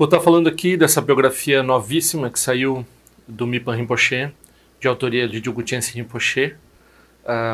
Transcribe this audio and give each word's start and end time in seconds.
Vou 0.00 0.06
estar 0.06 0.20
falando 0.20 0.48
aqui 0.48 0.78
dessa 0.78 0.98
biografia 1.02 1.62
novíssima 1.62 2.30
que 2.30 2.40
saiu 2.40 2.86
do 3.28 3.46
Mipan 3.46 3.74
Rinpoche, 3.76 4.32
de 4.80 4.88
autoria 4.88 5.28
de 5.28 5.42
Djugutjense 5.42 5.92
Rinpoche, 5.92 6.56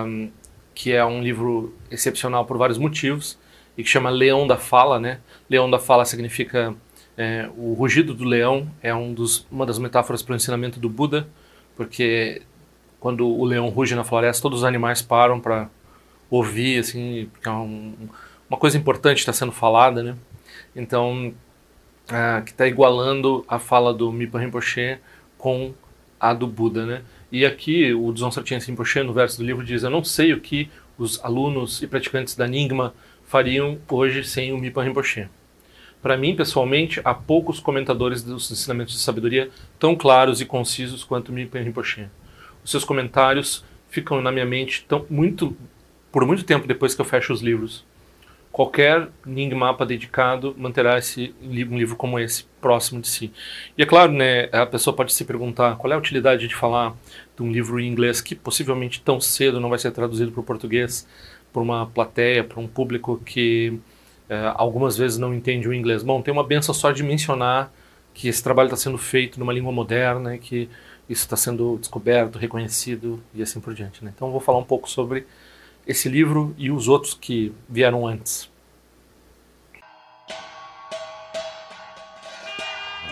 um, 0.07 0.31
que 0.73 0.93
é 0.93 1.05
um 1.05 1.21
livro 1.21 1.75
excepcional 1.91 2.47
por 2.47 2.57
vários 2.57 2.79
motivos 2.79 3.37
e 3.77 3.83
que 3.83 3.89
chama 3.89 4.11
Leão 4.11 4.47
da 4.47 4.57
Fala, 4.57 5.01
né? 5.01 5.19
Leão 5.51 5.69
da 5.69 5.81
Fala 5.81 6.05
significa 6.05 6.73
é, 7.19 7.51
o 7.57 7.73
rugido 7.73 8.15
do 8.15 8.23
leão 8.23 8.71
é 8.81 8.95
um 8.95 9.13
dos, 9.13 9.45
uma 9.51 9.67
das 9.67 9.81
metáforas 9.81 10.23
para 10.23 10.35
o 10.35 10.37
ensinamento 10.37 10.79
do 10.79 10.89
Buda, 10.89 11.27
porque 11.75 12.43
quando 13.01 13.27
o 13.27 13.45
leão 13.45 13.69
ruge 13.71 13.97
na 13.97 14.05
floresta, 14.05 14.41
todos 14.41 14.61
os 14.61 14.65
animais 14.65 15.03
param 15.03 15.41
para 15.41 15.69
ouvir, 16.31 16.79
assim, 16.79 17.29
porque 17.33 17.49
é 17.49 17.51
um, 17.51 18.09
uma 18.49 18.57
coisa 18.57 18.79
importante 18.79 19.19
está 19.19 19.33
sendo 19.33 19.51
falada, 19.51 20.01
né? 20.01 20.15
Então, 20.77 21.35
é, 22.09 22.41
que 22.43 22.51
está 22.51 22.67
igualando 22.67 23.45
a 23.49 23.59
fala 23.59 23.93
do 23.93 24.13
Mipa 24.13 24.39
Rinpoche 24.39 24.99
com 25.37 25.75
a 26.21 26.33
do 26.33 26.47
Buda, 26.47 26.87
né? 26.87 27.03
E 27.31 27.45
aqui 27.45 27.93
o 27.93 28.13
Dzongsa 28.13 28.43
Rinpoche, 28.43 29.03
no 29.03 29.13
verso 29.13 29.39
do 29.39 29.45
livro, 29.45 29.65
diz: 29.65 29.83
Eu 29.83 29.91
não 29.91 30.05
sei 30.05 30.33
o 30.33 30.41
que 30.41 30.71
os 30.97 31.23
alunos 31.25 31.83
e 31.83 31.87
praticantes 31.87 32.35
da 32.35 32.47
Nyingma 32.47 32.95
fariam 33.25 33.79
hoje 33.91 34.25
sem 34.25 34.53
o 34.53 34.59
Mipa 34.59 34.83
Rinpoche. 34.83 35.29
Para 36.01 36.17
mim, 36.17 36.37
pessoalmente, 36.37 37.01
há 37.05 37.13
poucos 37.13 37.59
comentadores 37.59 38.23
dos 38.23 38.51
ensinamentos 38.51 38.95
de 38.95 39.01
sabedoria 39.01 39.51
tão 39.79 39.97
claros 39.97 40.41
e 40.41 40.45
concisos 40.45 41.03
quanto 41.03 41.31
o 41.31 41.33
Mipa 41.33 41.59
Rinpoche. 41.59 42.07
Os 42.65 42.71
seus 42.71 42.85
comentários 42.85 43.65
ficam 43.89 44.21
na 44.21 44.31
minha 44.31 44.47
mente 44.47 44.85
tão, 44.87 45.07
muito, 45.09 45.57
por 46.13 46.25
muito 46.27 46.45
tempo 46.45 46.67
depois 46.67 46.95
que 46.95 47.01
eu 47.01 47.05
fecho 47.05 47.33
os 47.33 47.41
livros. 47.41 47.85
Qualquer 48.57 49.11
Nyingmapa 49.27 49.85
dedicado 49.85 50.55
manterá 50.57 50.97
esse, 50.97 51.35
um 51.43 51.77
livro 51.77 51.95
como 51.95 52.19
esse 52.19 52.45
próximo 52.59 53.03
de 53.03 53.07
si. 53.07 53.31
E 53.77 53.83
é 53.83 53.85
claro, 53.85 54.13
né, 54.13 54.49
a 54.51 54.65
pessoa 54.65 54.97
pode 54.97 55.13
se 55.13 55.27
perguntar 55.27 55.77
qual 55.77 55.93
é 55.93 55.95
a 55.95 55.99
utilidade 55.99 56.49
de 56.49 56.55
falar 56.55 56.97
de 57.37 57.43
um 57.43 57.53
livro 57.53 57.79
em 57.79 57.87
inglês 57.87 58.23
que 58.23 58.35
possivelmente 58.35 59.03
tão 59.03 59.21
cedo 59.21 59.61
não 59.61 59.69
vai 59.69 59.79
ser 59.79 59.91
traduzido 59.91 60.33
para 60.33 60.41
o 60.41 60.43
português 60.43 61.07
para 61.53 61.61
uma 61.61 61.85
plateia, 61.85 62.43
para 62.43 62.59
um 62.59 62.67
público 62.67 63.21
que 63.27 63.79
é, 64.27 64.51
algumas 64.55 64.97
vezes 64.97 65.19
não 65.19 65.35
entende 65.35 65.69
o 65.69 65.75
inglês. 65.75 66.03
Bom, 66.03 66.23
tem 66.23 66.33
uma 66.33 66.43
benção 66.43 66.75
só 66.75 66.91
de 66.93 67.03
mencionar 67.03 67.71
que 68.15 68.27
esse 68.27 68.43
trabalho 68.43 68.69
está 68.69 68.77
sendo 68.79 68.97
feito 68.97 69.39
numa 69.39 69.53
língua 69.53 69.71
moderna 69.71 70.35
e 70.35 70.39
que 70.39 70.67
isso 71.11 71.25
está 71.25 71.37
sendo 71.37 71.77
descoberto, 71.77 72.39
reconhecido 72.39 73.23
e 73.35 73.43
assim 73.43 73.61
por 73.61 73.75
diante. 73.75 74.03
Né? 74.03 74.11
Então, 74.17 74.31
vou 74.31 74.41
falar 74.41 74.57
um 74.57 74.65
pouco 74.65 74.89
sobre 74.89 75.27
esse 75.87 76.09
livro 76.09 76.55
e 76.59 76.71
os 76.71 76.89
outros 76.89 77.15
que 77.15 77.55
vieram 77.69 78.07
antes. 78.07 78.51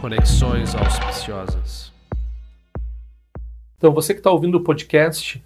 Conexões 0.00 0.74
Auspiciosas. 0.74 1.92
Então, 3.76 3.92
você 3.92 4.14
que 4.14 4.20
está 4.20 4.30
ouvindo 4.30 4.54
o 4.56 4.64
podcast, 4.64 5.42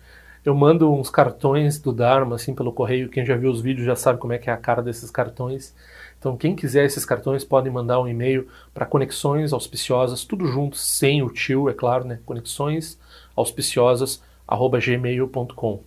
eu 0.47 0.55
mando 0.55 0.93
uns 0.93 1.11
cartões 1.11 1.81
do 1.81 1.93
Dharma, 1.93 2.37
assim, 2.37 2.55
pelo 2.55 2.73
correio. 2.73 3.09
Quem 3.09 3.27
já 3.27 3.37
viu 3.37 3.51
os 3.51 3.61
vídeos 3.61 3.85
já 3.85 3.97
sabe 3.97 4.21
como 4.21 4.33
é 4.33 4.39
que 4.39 4.49
é 4.49 4.53
a 4.53 4.57
cara 4.57 4.81
desses 4.81 5.11
cartões. 5.11 5.75
Então, 6.21 6.37
quem 6.37 6.55
quiser 6.55 6.85
esses 6.85 7.05
cartões, 7.05 7.45
podem 7.45 7.73
mandar 7.73 8.01
um 8.01 8.07
e-mail 8.07 8.47
para 8.73 8.87
Conexões 8.87 9.53
Auspiciosas, 9.53 10.25
tudo 10.25 10.47
junto, 10.47 10.77
sem 10.77 11.21
o 11.21 11.31
tio, 11.31 11.69
é 11.69 11.75
claro, 11.75 12.05
né? 12.05 12.21
Conexões 12.25 12.97
Auspiciosas, 13.35 14.23
arroba 14.47 14.79
gmail.com 14.79 15.83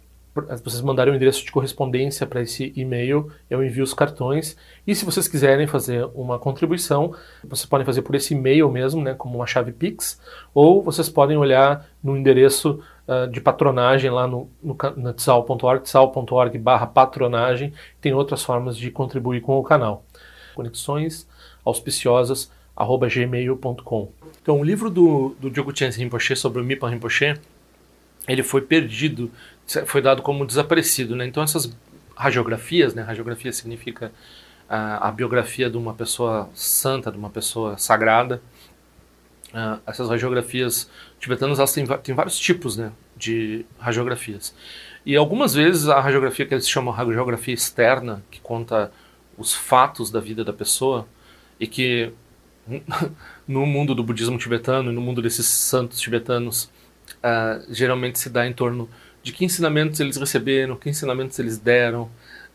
vocês 0.63 0.81
mandarem 0.81 1.13
o 1.13 1.15
endereço 1.15 1.43
de 1.43 1.51
correspondência 1.51 2.25
para 2.25 2.41
esse 2.41 2.71
e-mail, 2.75 3.31
eu 3.49 3.63
envio 3.63 3.83
os 3.83 3.93
cartões. 3.93 4.55
E 4.85 4.95
se 4.95 5.05
vocês 5.05 5.27
quiserem 5.27 5.67
fazer 5.67 6.07
uma 6.13 6.37
contribuição, 6.39 7.13
vocês 7.43 7.65
podem 7.65 7.85
fazer 7.85 8.01
por 8.01 8.15
esse 8.15 8.33
e-mail 8.33 8.69
mesmo, 8.71 9.01
né, 9.01 9.13
como 9.13 9.35
uma 9.35 9.47
chave 9.47 9.71
Pix, 9.71 10.19
ou 10.53 10.81
vocês 10.81 11.09
podem 11.09 11.37
olhar 11.37 11.85
no 12.03 12.15
endereço 12.15 12.79
uh, 13.09 13.27
de 13.27 13.41
patronagem 13.41 14.11
lá 14.11 14.27
no, 14.27 14.49
no, 14.61 15.13
tsal.org, 15.13 15.83
tsal.org 15.83 16.57
barra 16.59 16.85
patronagem, 16.85 17.73
tem 17.99 18.13
outras 18.13 18.43
formas 18.43 18.77
de 18.77 18.91
contribuir 18.91 19.41
com 19.41 19.57
o 19.57 19.63
canal. 19.63 20.05
Conexões 20.53 21.27
auspiciosas 21.65 22.51
arroba 22.75 23.09
gmail.com. 23.09 24.11
Então, 24.41 24.59
o 24.59 24.63
livro 24.63 24.89
do, 24.89 25.35
do 25.39 25.49
Diogo 25.49 25.75
Chense 25.75 25.99
Rinpoche 25.99 26.35
sobre 26.35 26.61
o 26.61 26.63
Mipa 26.63 26.87
Rinpoche, 26.87 27.33
ele 28.27 28.43
foi 28.43 28.61
perdido 28.61 29.29
foi 29.85 30.01
dado 30.01 30.21
como 30.21 30.45
desaparecido. 30.45 31.15
Né? 31.15 31.25
Então 31.25 31.43
essas 31.43 31.71
radiografias, 32.15 32.93
né? 32.93 33.01
radiografia 33.01 33.51
significa 33.53 34.11
a, 34.67 35.07
a 35.07 35.11
biografia 35.11 35.69
de 35.69 35.77
uma 35.77 35.93
pessoa 35.93 36.49
santa, 36.53 37.11
de 37.11 37.17
uma 37.17 37.29
pessoa 37.29 37.77
sagrada. 37.77 38.41
Uh, 39.53 39.79
essas 39.87 40.07
radiografias 40.07 40.89
tibetanas 41.19 41.57
elas 41.57 41.73
têm, 41.73 41.85
têm 42.03 42.13
vários 42.13 42.37
tipos 42.37 42.77
né, 42.77 42.91
de 43.17 43.65
radiografias. 43.79 44.53
E 45.05 45.15
algumas 45.15 45.53
vezes 45.53 45.87
a 45.87 45.99
radiografia 45.99 46.45
que 46.45 46.53
eles 46.53 46.69
chamam 46.69 46.93
radiografia 46.93 47.53
externa, 47.53 48.23
que 48.29 48.39
conta 48.39 48.91
os 49.37 49.53
fatos 49.53 50.11
da 50.11 50.19
vida 50.19 50.43
da 50.43 50.53
pessoa, 50.53 51.07
e 51.59 51.65
que 51.65 52.11
no 53.47 53.65
mundo 53.65 53.95
do 53.95 54.03
budismo 54.03 54.37
tibetano 54.37 54.91
e 54.91 54.93
no 54.93 55.01
mundo 55.01 55.21
desses 55.21 55.47
santos 55.47 55.99
tibetanos, 55.99 56.65
uh, 57.23 57.65
geralmente 57.73 58.19
se 58.19 58.29
dá 58.29 58.45
em 58.45 58.53
torno 58.53 58.87
de 59.23 59.31
que 59.33 59.43
ensinamentos 59.43 59.99
eles 59.99 60.17
receberam, 60.17 60.75
que 60.75 60.89
ensinamentos 60.89 61.39
eles 61.39 61.57
deram 61.57 62.09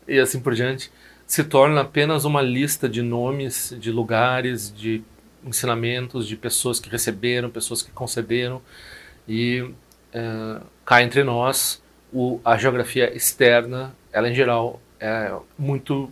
e 0.07 0.19
assim 0.19 0.39
por 0.39 0.53
diante, 0.53 0.91
se 1.27 1.43
torna 1.43 1.81
apenas 1.81 2.25
uma 2.25 2.41
lista 2.41 2.87
de 2.87 3.01
nomes, 3.01 3.75
de 3.79 3.91
lugares, 3.91 4.73
de 4.75 5.03
ensinamentos, 5.45 6.27
de 6.27 6.35
pessoas 6.35 6.79
que 6.79 6.89
receberam, 6.89 7.49
pessoas 7.49 7.81
que 7.81 7.91
concederam 7.91 8.61
e 9.27 9.69
é, 10.13 10.61
cá 10.85 11.01
entre 11.01 11.23
nós 11.23 11.81
o, 12.11 12.39
a 12.45 12.57
geografia 12.57 13.15
externa, 13.15 13.93
ela 14.11 14.29
em 14.29 14.33
geral 14.33 14.81
é 14.99 15.33
muito 15.57 16.11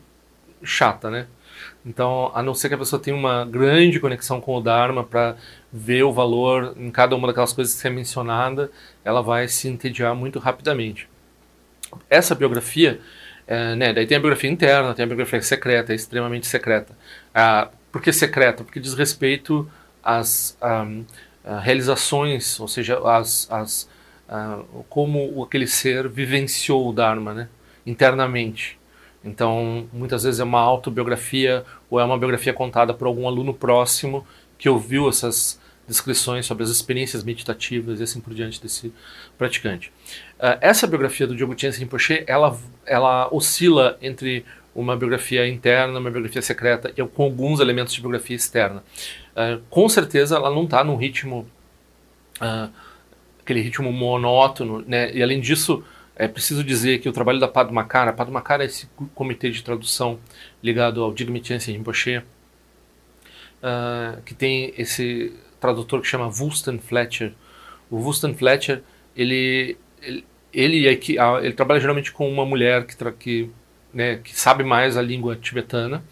chata, 0.61 1.09
né? 1.09 1.27
Então, 1.85 2.31
a 2.33 2.41
não 2.41 2.53
ser 2.53 2.69
que 2.69 2.75
a 2.75 2.77
pessoa 2.77 3.01
tenha 3.01 3.15
uma 3.15 3.45
grande 3.45 3.99
conexão 3.99 4.39
com 4.39 4.55
o 4.55 4.61
Dharma 4.61 5.03
para 5.03 5.35
ver 5.71 6.03
o 6.03 6.11
valor 6.11 6.73
em 6.77 6.89
cada 6.89 7.15
uma 7.15 7.27
daquelas 7.27 7.53
coisas 7.53 7.79
que 7.79 7.87
é 7.87 7.89
mencionada, 7.89 8.71
ela 9.03 9.21
vai 9.21 9.47
se 9.47 9.67
entediar 9.67 10.15
muito 10.15 10.39
rapidamente. 10.39 11.09
Essa 12.09 12.35
biografia, 12.35 12.99
é, 13.45 13.75
né, 13.75 13.93
daí 13.93 14.07
tem 14.07 14.17
a 14.17 14.19
biografia 14.19 14.49
interna, 14.49 14.93
tem 14.93 15.03
a 15.03 15.07
biografia 15.07 15.41
secreta, 15.41 15.91
é 15.91 15.95
extremamente 15.95 16.47
secreta. 16.47 16.97
Ah, 17.33 17.69
por 17.93 18.01
que 18.01 18.11
secreta? 18.11 18.63
Porque 18.63 18.79
diz 18.79 18.95
respeito 18.95 19.69
às 20.03 20.57
um, 20.63 21.05
realizações, 21.61 22.59
ou 22.59 22.67
seja, 22.67 22.97
as, 23.07 23.47
as, 23.51 23.89
uh, 24.27 24.83
como 24.89 25.43
aquele 25.43 25.67
ser 25.67 26.09
vivenciou 26.09 26.89
o 26.89 26.91
Dharma 26.91 27.35
né, 27.35 27.49
internamente. 27.85 28.79
Então, 29.23 29.87
muitas 29.93 30.23
vezes 30.23 30.39
é 30.39 30.43
uma 30.43 30.59
autobiografia 30.59 31.63
ou 31.87 31.99
é 31.99 32.03
uma 32.03 32.17
biografia 32.17 32.51
contada 32.51 32.95
por 32.95 33.05
algum 33.05 33.27
aluno 33.27 33.53
próximo 33.53 34.25
que 34.57 34.67
ouviu 34.67 35.07
essas 35.07 35.61
descrições 35.87 36.47
sobre 36.47 36.63
as 36.63 36.71
experiências 36.71 37.23
meditativas 37.23 37.99
e 37.99 38.03
assim 38.03 38.19
por 38.19 38.33
diante 38.33 38.59
desse 38.59 38.91
praticante. 39.37 39.93
Uh, 40.39 40.57
essa 40.61 40.87
biografia 40.87 41.27
do 41.27 41.35
Diogo 41.35 41.53
Chense 41.55 41.77
Rinpoche, 41.77 42.23
ela, 42.25 42.57
ela 42.87 43.29
oscila 43.31 43.99
entre 44.01 44.43
uma 44.75 44.95
biografia 44.95 45.47
interna, 45.47 45.99
uma 45.99 46.09
biografia 46.09 46.41
secreta, 46.41 46.91
e 46.97 47.05
com 47.05 47.23
alguns 47.23 47.59
elementos 47.59 47.93
de 47.93 48.01
biografia 48.01 48.35
externa. 48.35 48.83
Uh, 49.35 49.61
com 49.69 49.87
certeza 49.87 50.35
ela 50.35 50.49
não 50.49 50.63
está 50.63 50.83
num 50.83 50.95
ritmo, 50.95 51.47
uh, 52.41 52.69
aquele 53.41 53.61
ritmo 53.61 53.91
monótono, 53.91 54.83
né? 54.87 55.13
e 55.13 55.21
além 55.21 55.39
disso, 55.39 55.83
é 56.15 56.27
preciso 56.27 56.63
dizer 56.63 56.99
que 56.99 57.09
o 57.09 57.11
trabalho 57.11 57.39
da 57.39 57.47
Padmakara, 57.47 58.11
a 58.11 58.13
Padmakara 58.13 58.63
é 58.63 58.67
esse 58.67 58.87
comitê 59.15 59.49
de 59.49 59.63
tradução 59.63 60.19
ligado 60.61 61.03
ao 61.03 61.13
Digme 61.13 61.43
Chense 61.43 61.71
Rinpoche, 61.71 62.17
uh, 62.17 64.21
que 64.23 64.33
tem 64.33 64.73
esse 64.77 65.33
tradutor 65.59 66.01
que 66.01 66.07
chama 66.07 66.27
Wuston 66.27 66.77
Fletcher. 66.77 67.33
O 67.89 67.97
Wuston 67.97 68.33
Fletcher, 68.33 68.83
ele, 69.15 69.77
ele, 70.01 70.25
ele, 70.53 70.87
é 70.87 70.95
que, 70.95 71.17
ele 71.41 71.53
trabalha 71.53 71.79
geralmente 71.79 72.11
com 72.11 72.29
uma 72.29 72.45
mulher 72.45 72.85
que, 72.85 72.95
que, 73.13 73.49
né, 73.93 74.17
que 74.23 74.37
sabe 74.37 74.63
mais 74.63 74.97
a 74.97 75.01
língua 75.01 75.35
tibetana 75.35 76.03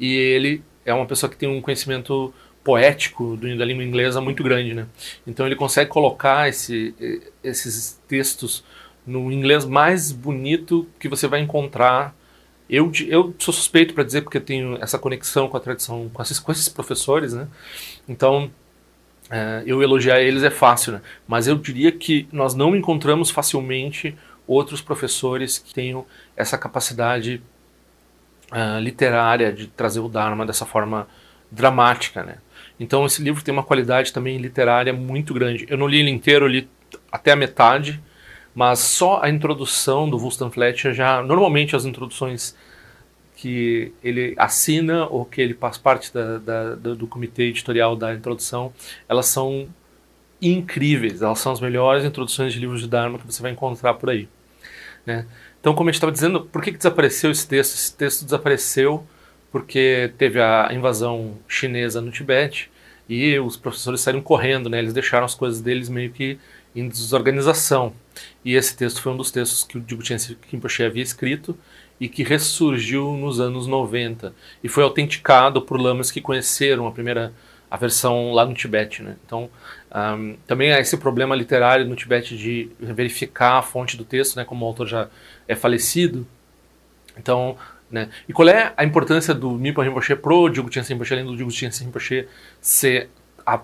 e 0.00 0.14
ele 0.14 0.62
é 0.84 0.94
uma 0.94 1.06
pessoa 1.06 1.28
que 1.28 1.36
tem 1.36 1.48
um 1.48 1.60
conhecimento 1.60 2.32
poético 2.64 3.36
da 3.36 3.64
língua 3.64 3.84
inglesa 3.84 4.20
muito 4.20 4.42
grande, 4.42 4.74
né? 4.74 4.86
Então 5.24 5.46
ele 5.46 5.54
consegue 5.54 5.88
colocar 5.88 6.48
esse, 6.48 6.94
esses 7.42 8.00
textos 8.08 8.64
no 9.06 9.30
inglês 9.30 9.64
mais 9.64 10.10
bonito 10.10 10.88
que 10.98 11.08
você 11.08 11.28
vai 11.28 11.40
encontrar. 11.40 12.12
Eu, 12.68 12.90
eu 13.06 13.32
sou 13.38 13.54
suspeito 13.54 13.94
para 13.94 14.02
dizer 14.02 14.22
porque 14.22 14.38
eu 14.38 14.42
tenho 14.42 14.76
essa 14.82 14.98
conexão 14.98 15.48
com 15.48 15.56
a 15.56 15.60
tradição, 15.60 16.10
com 16.12 16.20
esses, 16.20 16.40
com 16.40 16.50
esses 16.50 16.68
professores, 16.68 17.34
né? 17.34 17.46
Então 18.08 18.50
é, 19.30 19.62
eu 19.66 19.82
elogiar 19.82 20.20
eles 20.20 20.42
é 20.42 20.50
fácil, 20.50 20.94
né? 20.94 21.02
mas 21.26 21.48
eu 21.48 21.56
diria 21.56 21.90
que 21.90 22.28
nós 22.30 22.54
não 22.54 22.76
encontramos 22.76 23.30
facilmente 23.30 24.16
outros 24.46 24.80
professores 24.80 25.58
que 25.58 25.74
tenham 25.74 26.06
essa 26.36 26.56
capacidade 26.56 27.42
uh, 28.52 28.80
literária 28.80 29.52
de 29.52 29.66
trazer 29.66 30.00
o 30.00 30.08
Dharma 30.08 30.46
dessa 30.46 30.64
forma 30.64 31.08
dramática, 31.50 32.22
né? 32.22 32.38
Então 32.78 33.06
esse 33.06 33.22
livro 33.22 33.42
tem 33.42 33.52
uma 33.52 33.62
qualidade 33.62 34.12
também 34.12 34.36
literária 34.38 34.92
muito 34.92 35.32
grande. 35.32 35.66
Eu 35.68 35.78
não 35.78 35.86
li 35.86 36.00
ele 36.00 36.10
inteiro, 36.10 36.44
eu 36.44 36.48
li 36.48 36.68
até 37.10 37.32
a 37.32 37.36
metade, 37.36 38.00
mas 38.54 38.80
só 38.80 39.22
a 39.22 39.30
introdução 39.30 40.08
do 40.08 40.16
Wollstonecraft 40.16 40.54
Fletcher 40.54 40.94
já 40.94 41.22
normalmente 41.22 41.74
as 41.74 41.84
introduções 41.84 42.54
que 43.36 43.92
ele 44.02 44.34
assina 44.38 45.06
ou 45.06 45.24
que 45.24 45.40
ele 45.40 45.54
faz 45.54 45.76
parte 45.76 46.12
da, 46.12 46.38
da, 46.38 46.74
do 46.74 47.06
comitê 47.06 47.44
editorial 47.44 47.94
da 47.94 48.14
introdução, 48.14 48.72
elas 49.06 49.26
são 49.26 49.68
incríveis, 50.40 51.20
elas 51.20 51.38
são 51.38 51.52
as 51.52 51.60
melhores 51.60 52.04
introduções 52.04 52.52
de 52.52 52.58
livros 52.58 52.80
de 52.80 52.88
Dharma 52.88 53.18
que 53.18 53.26
você 53.26 53.42
vai 53.42 53.52
encontrar 53.52 53.94
por 53.94 54.08
aí. 54.08 54.26
Né? 55.06 55.24
Então, 55.60 55.74
como 55.74 55.88
a 55.88 55.92
gente 55.92 55.98
estava 55.98 56.12
dizendo, 56.12 56.42
por 56.42 56.62
que, 56.62 56.72
que 56.72 56.78
desapareceu 56.78 57.30
esse 57.30 57.46
texto? 57.46 57.74
Esse 57.74 57.94
texto 57.94 58.24
desapareceu 58.24 59.06
porque 59.50 60.12
teve 60.18 60.40
a 60.40 60.68
invasão 60.72 61.38
chinesa 61.48 62.00
no 62.00 62.10
Tibete 62.10 62.70
e 63.08 63.38
os 63.38 63.56
professores 63.56 64.00
saíram 64.00 64.20
correndo, 64.20 64.68
né? 64.68 64.78
eles 64.78 64.92
deixaram 64.92 65.24
as 65.24 65.34
coisas 65.34 65.60
deles 65.60 65.88
meio 65.88 66.10
que 66.10 66.38
em 66.74 66.88
desorganização. 66.88 67.94
E 68.44 68.54
esse 68.54 68.76
texto 68.76 69.00
foi 69.00 69.12
um 69.12 69.16
dos 69.16 69.30
textos 69.30 69.64
que 69.64 69.78
o 69.78 69.80
Diguchen 69.80 70.18
Rinpoche 70.50 70.82
havia 70.82 71.02
escrito 71.02 71.56
e 71.98 72.08
que 72.08 72.22
ressurgiu 72.22 73.12
nos 73.12 73.40
anos 73.40 73.66
90 73.66 74.34
e 74.62 74.68
foi 74.68 74.82
autenticado 74.82 75.62
por 75.62 75.80
lamas 75.80 76.10
que 76.10 76.20
conheceram 76.20 76.86
a 76.86 76.92
primeira 76.92 77.32
a 77.70 77.76
versão 77.76 78.32
lá 78.32 78.44
no 78.44 78.54
Tibete. 78.54 79.02
Né? 79.02 79.16
Então, 79.24 79.48
um, 79.96 80.36
também 80.46 80.72
há 80.74 80.78
esse 80.78 80.94
problema 80.98 81.34
literário 81.34 81.86
no 81.86 81.96
Tibete 81.96 82.36
de 82.36 82.70
verificar 82.78 83.58
a 83.58 83.62
fonte 83.62 83.96
do 83.96 84.04
texto, 84.04 84.36
né, 84.36 84.44
como 84.44 84.64
o 84.64 84.68
autor 84.68 84.86
já 84.86 85.08
é 85.48 85.54
falecido. 85.54 86.26
Então, 87.16 87.56
né, 87.90 88.10
e 88.28 88.32
qual 88.32 88.46
é 88.46 88.74
a 88.76 88.84
importância 88.84 89.32
do 89.32 89.52
Mipa 89.52 89.82
Rinpoche 89.82 90.14
pro 90.14 90.50
Digo 90.50 90.70
Chense 90.70 90.92
Rinpoche, 90.92 91.14
além 91.14 91.24
do 91.24 91.34
Digo 91.34 91.50
Chense 91.50 91.82
Rinpoche 91.82 92.28
ser 92.60 93.08
a, 93.46 93.60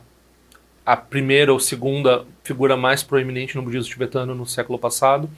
a 0.87 0.97
primeira 0.97 1.53
ou 1.53 1.61
segunda 1.61 2.25
figura 2.43 2.79
mais 2.79 3.03
proeminente 3.03 3.55
no 3.55 3.63
budismo 3.63 3.91
tibetano 3.91 4.35
no 4.35 4.47
século 4.47 4.79
passado? 4.79 5.29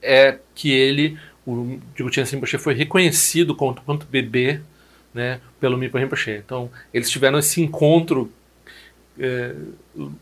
É 0.00 0.38
que 0.54 0.70
ele 0.70 1.18
o 1.46 1.78
Jiguten 1.96 2.24
Rinpoche 2.24 2.58
foi 2.58 2.74
reconhecido 2.74 3.54
quanto, 3.54 3.82
quanto 3.82 4.06
bebê 4.06 4.60
né, 5.12 5.40
pelo 5.60 5.76
Mipo 5.76 5.98
Rinpoche. 5.98 6.42
Então, 6.44 6.70
eles 6.92 7.10
tiveram 7.10 7.38
esse 7.38 7.60
encontro 7.60 8.32
é, 9.18 9.54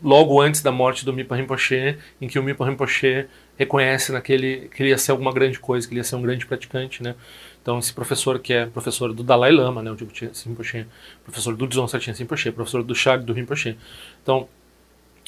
logo 0.03 0.39
antes 0.41 0.61
da 0.61 0.71
morte 0.71 1.05
do 1.05 1.13
Mipo 1.13 1.33
Rinpoche, 1.33 1.97
em 2.21 2.27
que 2.27 2.37
o 2.37 2.43
Mipo 2.43 2.63
Rinpoche 2.63 3.27
reconhece 3.57 4.11
naquele 4.11 4.69
que 4.69 4.81
ele 4.81 4.89
ia 4.89 4.97
ser 4.97 5.11
alguma 5.11 5.31
grande 5.31 5.59
coisa, 5.59 5.87
que 5.87 5.93
ele 5.93 5.99
ia 5.99 6.03
ser 6.03 6.15
um 6.15 6.21
grande 6.21 6.45
praticante, 6.45 7.03
né? 7.03 7.15
Então, 7.61 7.79
esse 7.79 7.93
professor 7.93 8.39
que 8.39 8.51
é 8.53 8.65
professor 8.65 9.13
do 9.13 9.23
Dalai 9.23 9.51
Lama, 9.51 9.81
né, 9.81 9.89
o 9.89 9.95
Rinpoche, 9.95 10.85
professor 11.23 11.55
do 11.55 11.67
Dzong 11.67 11.89
Sarchen 11.89 12.13
Rinpoche, 12.13 12.51
professor 12.51 12.83
do 12.83 12.93
Shag 12.93 13.23
do 13.23 13.31
Rinpoche. 13.31 13.77
Então, 14.21 14.47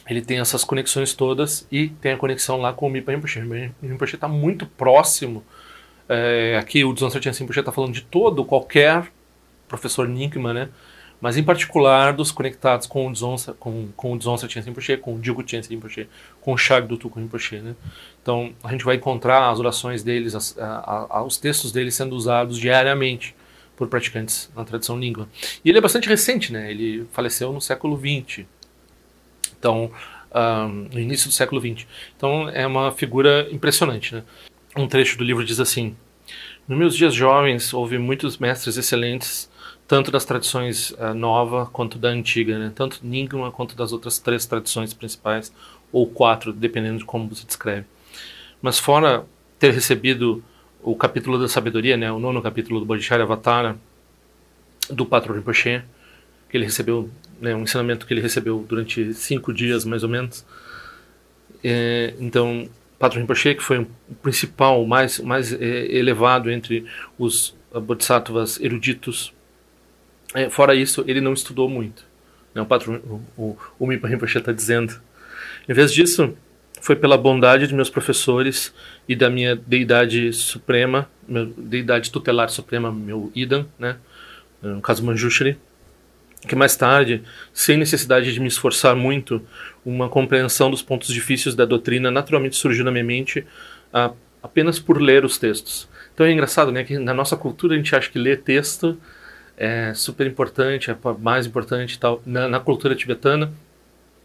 ele 0.08 0.22
tem 0.22 0.40
essas 0.40 0.64
conexões 0.64 1.14
todas 1.14 1.66
e 1.72 1.90
tem 1.90 2.12
a 2.12 2.18
conexão 2.18 2.58
lá 2.60 2.74
com 2.74 2.88
o 2.88 2.90
Mipa 2.90 3.12
Rinpoche. 3.12 3.40
O 3.40 3.88
Rinpoche 3.88 4.16
está 4.16 4.28
muito 4.28 4.66
próximo 4.66 5.44
é, 6.08 6.58
aqui 6.58 6.84
o 6.84 6.94
Dzon 6.94 7.10
Sertian 7.10 7.32
Rinpoche 7.32 7.60
está 7.60 7.72
falando 7.72 7.94
de 7.94 8.02
todo, 8.02 8.46
qualquer 8.46 9.12
professor 9.68 10.08
Nikman, 10.08 10.54
né? 10.54 10.70
Mas 11.26 11.38
em 11.38 11.44
particular 11.44 12.14
dos 12.14 12.32
conectados 12.32 12.86
com 12.86 13.08
o 13.08 13.12
Dzon, 13.12 13.36
com, 13.60 13.88
com 13.96 14.14
o 14.14 14.18
Dzon 14.20 14.38
Sertian 14.38 14.62
Rinpoche, 14.62 14.96
com 14.96 15.16
o 15.16 15.20
Dilgo 15.20 15.44
Chen 15.44 15.60
Rinpoche, 15.68 16.08
com 16.40 16.54
o 16.54 16.58
Shag 16.58 16.88
do 16.88 16.98
Tuku 16.98 17.20
Rinpoche. 17.20 17.62
Né? 17.62 17.74
Então 18.22 18.54
a 18.64 18.72
gente 18.72 18.86
vai 18.86 18.98
encontrar 18.98 19.50
as 19.50 19.60
orações 19.60 20.04
deles, 20.04 20.36
as, 20.36 20.56
a, 20.60 21.08
a, 21.10 21.24
os 21.24 21.38
textos 21.38 21.72
deles 21.72 21.96
sendo 21.96 22.16
usados 22.16 22.60
diariamente 22.60 23.36
por 23.76 23.88
praticantes 23.88 24.52
na 24.56 24.64
tradição 24.64 25.00
língua. 25.00 25.28
E 25.64 25.70
ele 25.70 25.80
é 25.80 25.82
bastante 25.82 26.08
recente, 26.08 26.54
né? 26.54 26.70
ele 26.70 27.08
faleceu 27.12 27.52
no 27.52 27.60
século 27.60 28.00
XX. 28.00 28.46
Então, 29.58 29.92
um, 30.32 30.88
no 30.94 31.00
início 31.00 31.28
do 31.28 31.34
século 31.34 31.60
XX. 31.60 31.88
Então 32.16 32.48
é 32.50 32.68
uma 32.68 32.92
figura 32.92 33.48
impressionante. 33.52 34.14
Né? 34.14 34.24
Um 34.78 34.88
trecho 34.88 35.18
do 35.18 35.24
livro 35.24 35.44
diz 35.44 35.60
assim: 35.60 35.96
Nos 36.68 36.78
meus 36.78 36.96
dias 36.96 37.16
jovens 37.16 37.74
houve 37.74 37.98
muitos 37.98 38.38
mestres 38.38 38.78
excelentes, 38.78 39.50
tanto 39.88 40.12
das 40.12 40.26
tradições 40.26 40.92
uh, 40.92 41.14
nova 41.14 41.68
quanto 41.68 41.98
da 41.98 42.10
antiga, 42.10 42.58
né? 42.58 42.72
tanto 42.74 43.06
Nyingma 43.06 43.52
quanto 43.52 43.76
das 43.76 43.92
outras 43.92 44.20
três 44.20 44.46
tradições 44.46 44.94
principais, 44.94 45.54
ou 45.92 46.08
quatro, 46.08 46.52
dependendo 46.52 47.00
de 47.00 47.06
como 47.06 47.28
você 47.28 47.46
descreve. 47.46 47.86
Mas 48.62 48.80
fora 48.80 49.26
ter 49.60 49.72
recebido 49.72 50.44
o 50.82 50.96
capítulo 50.96 51.40
da 51.40 51.48
sabedoria, 51.48 51.98
né, 51.98 52.12
o 52.12 52.20
nono 52.20 52.42
capítulo 52.42 52.80
do 52.80 52.86
Bodhisattva 52.86 53.76
do 54.90 55.06
Patro 55.06 55.34
Rinpoche, 55.34 55.82
que 56.50 56.58
ele 56.58 56.66
recebeu, 56.66 57.10
né, 57.42 57.56
um 57.56 57.64
ensinamento 57.64 58.06
que 58.06 58.14
ele 58.14 58.22
recebeu 58.22 58.64
durante 58.68 59.14
cinco 59.14 59.52
dias, 59.52 59.84
mais 59.84 60.04
ou 60.04 60.10
menos. 60.10 60.46
É, 61.64 62.14
então, 62.20 62.70
Patro 63.00 63.20
Rinpoche, 63.20 63.56
que 63.56 63.64
foi 63.64 63.80
o 63.80 63.88
principal, 64.22 64.86
mais, 64.86 65.20
mais 65.20 65.52
é, 65.54 65.86
elevado 65.92 66.52
entre 66.52 66.86
os 67.18 67.56
bodhisattvas 67.74 68.60
eruditos. 68.60 69.34
É, 70.36 70.50
fora 70.50 70.76
isso, 70.76 71.04
ele 71.08 71.22
não 71.22 71.34
estudou 71.34 71.70
muito. 71.70 72.06
Né? 72.54 72.62
O, 72.62 72.66
Patro, 72.66 73.24
o, 73.38 73.42
o, 73.42 73.58
o 73.80 73.86
Rinpoche 73.88 74.38
está 74.38 74.52
dizendo. 74.52 74.94
Em 75.68 75.74
vez 75.74 75.94
disso, 75.94 76.36
foi 76.82 76.96
pela 76.96 77.18
bondade 77.18 77.68
de 77.68 77.74
meus 77.74 77.90
professores 77.90 78.74
e 79.08 79.16
da 79.16 79.30
minha 79.30 79.56
deidade 79.56 80.32
suprema, 80.34 81.10
minha 81.28 81.46
deidade 81.58 82.12
tutelar 82.12 82.50
suprema, 82.50 82.92
meu 82.92 83.32
Idan, 83.34 83.66
né? 83.80 83.96
no 84.62 84.82
caso 84.82 85.04
Manjushri, 85.04 85.58
que 86.48 86.56
mais 86.56 86.76
tarde, 86.76 87.24
sem 87.54 87.78
necessidade 87.78 88.34
de 88.34 88.40
me 88.40 88.48
esforçar 88.48 88.96
muito, 88.96 89.42
uma 89.86 90.10
compreensão 90.10 90.70
dos 90.70 90.82
pontos 90.82 91.08
difíceis 91.14 91.56
da 91.56 91.66
doutrina 91.66 92.12
naturalmente 92.12 92.56
surgiu 92.56 92.84
na 92.84 92.92
minha 92.92 93.04
mente 93.04 93.46
ah, 93.94 94.12
apenas 94.44 94.80
por 94.80 95.02
ler 95.02 95.26
os 95.26 95.38
textos. 95.38 95.88
Então 96.14 96.26
é 96.26 96.32
engraçado, 96.32 96.72
né, 96.72 96.84
que 96.84 97.00
na 97.00 97.14
nossa 97.14 97.36
cultura 97.36 97.74
a 97.74 97.78
gente 97.78 97.96
acha 97.96 98.10
que 98.10 98.20
ler 98.20 98.42
texto 98.42 98.98
é 99.58 99.94
super 99.94 100.28
importante, 100.28 100.92
é 100.92 100.98
mais 101.20 101.46
importante 101.46 102.00
tal. 102.00 102.22
Na, 102.26 102.48
na 102.48 102.60
cultura 102.60 102.96
tibetana, 102.96 103.52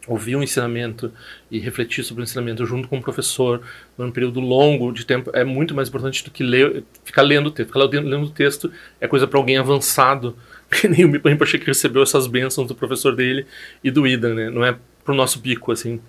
ouvir 0.06 0.34
um 0.36 0.42
ensinamento 0.42 1.12
e 1.50 1.58
refletir 1.58 2.02
sobre 2.02 2.22
o 2.22 2.24
ensinamento 2.24 2.64
junto 2.64 2.88
com 2.88 2.98
o 2.98 3.02
professor 3.02 3.60
num 3.96 4.10
período 4.10 4.40
longo 4.40 4.92
de 4.92 5.04
tempo 5.04 5.30
é 5.32 5.44
muito 5.44 5.74
mais 5.74 5.88
importante 5.88 6.24
do 6.24 6.30
que 6.30 6.42
ler, 6.42 6.82
ficar 7.04 7.22
lendo 7.22 7.48
o 7.48 7.50
texto. 7.50 7.68
Ficar 7.68 7.80
lendo 7.80 8.24
o 8.24 8.30
texto 8.30 8.72
é 9.00 9.06
coisa 9.06 9.26
para 9.26 9.38
alguém 9.38 9.58
avançado 9.58 10.36
que 10.70 10.88
nem 10.88 11.04
o 11.04 11.08
Mipa 11.08 11.28
Rinpoche 11.28 11.58
que 11.58 11.66
recebeu 11.66 12.02
essas 12.02 12.26
bênçãos 12.26 12.68
do 12.68 12.74
professor 12.74 13.14
dele 13.14 13.46
e 13.82 13.90
do 13.90 14.06
Ida, 14.06 14.32
né? 14.34 14.50
Não 14.50 14.64
é 14.64 14.76
pro 15.04 15.14
nosso 15.14 15.40
bico, 15.40 15.72
assim, 15.72 16.00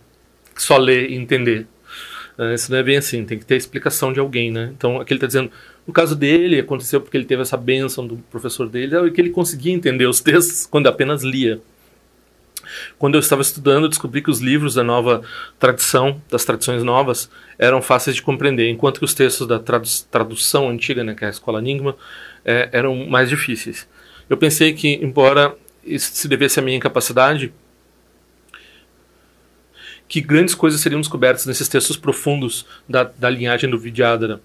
só 0.56 0.78
ler 0.78 1.10
e 1.10 1.16
entender. 1.16 1.68
Uh, 2.38 2.54
isso 2.54 2.72
não 2.72 2.78
é 2.78 2.84
bem 2.84 2.98
assim, 2.98 3.26
tem 3.26 3.38
que 3.38 3.46
ter 3.46 3.56
explicação 3.56 4.12
de 4.14 4.20
alguém, 4.20 4.52
né? 4.52 4.72
Então, 4.76 5.00
aqui 5.00 5.14
ele 5.14 5.18
está 5.18 5.28
dizendo, 5.28 5.52
no 5.86 5.94
caso 5.94 6.16
dele, 6.16 6.60
aconteceu 6.60 7.02
porque 7.02 7.18
ele 7.18 7.26
teve 7.26 7.42
essa 7.42 7.58
bênção 7.58 8.06
do 8.06 8.18
professor 8.32 8.70
dele, 8.70 8.96
é 8.96 9.10
que 9.10 9.20
ele 9.20 9.30
conseguia 9.30 9.74
entender 9.74 10.06
os 10.06 10.20
textos 10.22 10.66
quando 10.66 10.88
apenas 10.88 11.24
lia. 11.24 11.62
Quando 12.98 13.16
eu 13.16 13.20
estava 13.20 13.42
estudando, 13.42 13.90
descobri 13.90 14.22
que 14.22 14.30
os 14.30 14.40
livros 14.40 14.76
da 14.76 14.84
nova 14.84 15.22
tradição, 15.60 16.22
das 16.30 16.46
tradições 16.46 16.84
novas, 16.84 17.30
eram 17.58 17.82
fáceis 17.82 18.16
de 18.16 18.22
compreender, 18.22 18.70
enquanto 18.70 19.00
que 19.00 19.06
os 19.06 19.14
textos 19.14 19.48
da 19.48 19.60
tradu 19.60 19.88
tradução 20.10 20.70
antiga, 20.70 21.04
né, 21.04 21.14
que 21.14 21.24
é 21.24 21.28
a 21.28 21.32
escola 21.32 21.60
Enigma, 21.60 21.96
é, 22.46 22.70
eram 22.72 22.96
mais 23.08 23.30
difíceis. 23.30 23.88
Eu 24.30 24.38
pensei 24.38 24.74
que, 24.74 24.94
embora 25.04 25.56
isso 25.84 26.12
se 26.14 26.28
devesse 26.28 26.60
à 26.60 26.64
minha 26.64 26.78
incapacidade, 26.78 27.52
que 30.12 30.20
grandes 30.20 30.54
coisas 30.54 30.82
seriam 30.82 31.00
descobertas 31.00 31.46
nesses 31.46 31.70
textos 31.70 31.96
profundos 31.96 32.66
da, 32.88 33.04
da 33.04 33.30
linhagem 33.30 33.70
do 33.70 33.80
Vidyadhara, 33.80 34.42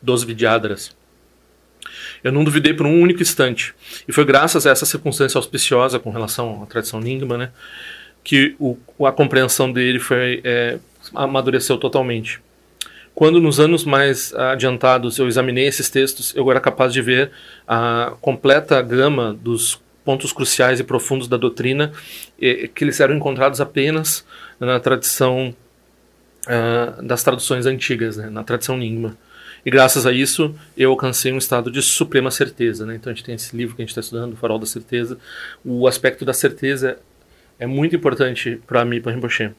dos 0.00 0.22
Vidyadharas. 0.22 0.96
Eu 2.22 2.30
não 2.30 2.44
duvidei 2.44 2.72
por 2.72 2.86
um 2.86 3.00
único 3.00 3.20
instante. 3.20 3.74
E 4.06 4.12
foi 4.12 4.24
graças 4.24 4.64
a 4.64 4.70
essa 4.70 4.86
circunstância 4.86 5.38
auspiciosa 5.38 5.98
com 5.98 6.10
relação 6.10 6.62
à 6.62 6.66
tradição 6.66 7.00
Nyingma, 7.00 7.36
né, 7.36 7.50
que 8.22 8.54
o, 8.60 8.78
a 9.04 9.10
compreensão 9.10 9.72
dele 9.72 9.98
foi, 9.98 10.40
é, 10.44 10.78
amadureceu 11.12 11.76
totalmente. 11.76 12.40
Quando 13.12 13.40
nos 13.40 13.58
anos 13.58 13.84
mais 13.84 14.32
adiantados 14.36 15.18
eu 15.18 15.26
examinei 15.26 15.66
esses 15.66 15.90
textos, 15.90 16.32
eu 16.36 16.48
era 16.48 16.60
capaz 16.60 16.92
de 16.92 17.02
ver 17.02 17.32
a 17.66 18.12
completa 18.20 18.80
gama 18.80 19.34
dos 19.34 19.82
pontos 20.04 20.32
cruciais 20.32 20.80
e 20.80 20.84
profundos 20.84 21.26
da 21.28 21.36
doutrina, 21.36 21.92
que 22.38 22.84
eles 22.84 23.00
eram 23.00 23.16
encontrados 23.16 23.60
apenas 23.60 24.24
na 24.60 24.78
tradição 24.78 25.54
uh, 26.46 27.02
das 27.02 27.22
traduções 27.22 27.66
antigas, 27.66 28.16
né, 28.16 28.28
na 28.28 28.42
tradição 28.42 28.76
Nyingma. 28.76 29.16
E 29.64 29.70
graças 29.70 30.04
a 30.04 30.12
isso 30.12 30.54
eu 30.76 30.90
alcancei 30.90 31.32
um 31.32 31.38
estado 31.38 31.70
de 31.70 31.80
suprema 31.80 32.30
certeza. 32.30 32.84
Né? 32.84 32.96
Então 32.96 33.10
a 33.10 33.14
gente 33.14 33.24
tem 33.24 33.34
esse 33.34 33.56
livro 33.56 33.74
que 33.74 33.82
a 33.82 33.84
gente 33.84 33.90
está 33.90 34.00
estudando, 34.00 34.34
O 34.34 34.36
Farol 34.36 34.58
da 34.58 34.66
Certeza. 34.66 35.18
O 35.64 35.88
aspecto 35.88 36.24
da 36.24 36.34
certeza 36.34 36.98
é 37.58 37.66
muito 37.66 37.96
importante 37.96 38.60
para 38.66 38.84
mim, 38.84 39.00
para 39.00 39.12
Rinpoche. 39.12 39.50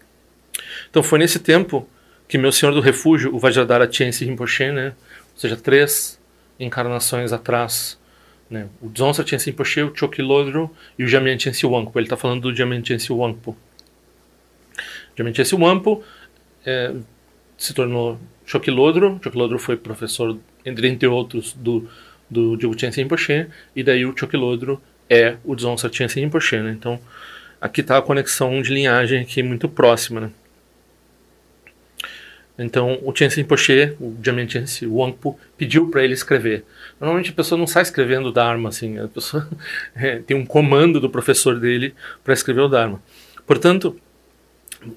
Então 0.90 1.02
foi 1.02 1.18
nesse 1.18 1.40
tempo 1.40 1.88
que 2.28 2.38
meu 2.38 2.52
senhor 2.52 2.72
do 2.72 2.82
refúgio, 2.82 3.34
o 3.36 3.40
Vajradhara 3.40 3.92
Chensi 3.92 4.26
Rinpoche, 4.26 4.72
né, 4.72 4.94
ou 5.34 5.40
seja, 5.40 5.56
três 5.56 6.20
encarnações 6.60 7.32
atrás, 7.34 8.00
né, 8.50 8.68
o 8.82 8.90
Dzongsa 8.90 9.26
Chensi 9.26 9.50
Rinpoche, 9.50 9.84
o 9.84 9.96
Chokilodro 9.96 10.70
e 10.98 11.04
o 11.04 11.08
Jamyang 11.08 11.42
Chensi 11.42 11.66
Wangpo. 11.66 11.98
Ele 11.98 12.06
está 12.06 12.18
falando 12.18 12.42
do 12.42 12.56
Jamyang 12.56 12.86
Chensi 12.86 13.12
Wangpo. 13.12 13.58
Jamyang 15.18 15.36
Chensi 15.36 15.56
Wangpo 15.56 16.04
é, 16.66 16.94
se 17.58 17.74
tornou 17.74 18.20
Chokilodro. 18.46 19.20
Chokilodro 19.24 19.58
foi 19.58 19.78
professor, 19.78 20.38
entre 20.66 21.08
outros, 21.08 21.54
do, 21.54 21.90
do 22.30 22.56
Diogo 22.56 22.80
Chensi 22.80 23.02
Rinpoche, 23.02 23.48
e 23.76 23.84
daí 23.84 24.06
o 24.06 24.16
Chokilodro 24.18 24.82
é 25.10 25.38
o 25.44 25.56
Dzongsa 25.56 25.92
Chensi 25.92 26.20
Rinpoche. 26.20 26.58
Né? 26.60 26.72
Então, 26.72 27.00
aqui 27.60 27.82
está 27.82 27.98
a 27.98 28.02
conexão 28.02 28.62
de 28.62 28.74
linhagem 28.74 29.22
aqui 29.22 29.42
muito 29.42 29.68
próxima. 29.68 30.22
Né? 30.22 30.30
Então, 32.58 33.00
o 33.04 33.14
Chensi 33.14 33.38
Rinpoche, 33.42 33.96
o 34.00 34.16
Chensi 34.24 34.88
Wangpo, 34.88 35.38
pediu 35.58 35.90
para 35.90 36.04
ele 36.04 36.14
escrever. 36.14 36.64
Normalmente 37.00 37.32
a 37.32 37.34
pessoa 37.34 37.60
não 37.60 37.68
sai 37.68 37.84
escrevendo 37.84 38.30
o 38.30 38.32
Dharma, 38.32 38.70
assim, 38.70 38.98
a 38.98 39.08
pessoa 39.08 39.48
é, 39.96 40.20
tem 40.20 40.38
um 40.38 40.46
comando 40.46 41.00
do 41.00 41.10
professor 41.10 41.60
dele 41.60 41.94
para 42.24 42.34
escrever 42.34 42.62
o 42.62 42.68
Dharma. 42.70 43.02
Portanto, 43.46 44.00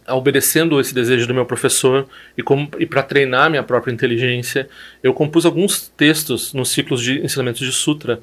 obedecendo 0.07 0.81
esse 0.81 0.95
desejo 0.95 1.27
do 1.27 1.35
meu 1.35 1.47
professor 1.47 2.07
e, 2.37 2.43
e 2.79 2.87
para 2.87 3.03
treinar 3.03 3.50
minha 3.50 3.62
própria 3.62 3.93
inteligência, 3.93 4.69
eu 5.03 5.12
compus 5.12 5.45
alguns 5.45 5.88
textos 5.88 6.53
nos 6.53 6.71
ciclos 6.71 7.03
de 7.03 7.21
ensinamentos 7.21 7.61
de 7.61 7.73
Sutra, 7.73 8.21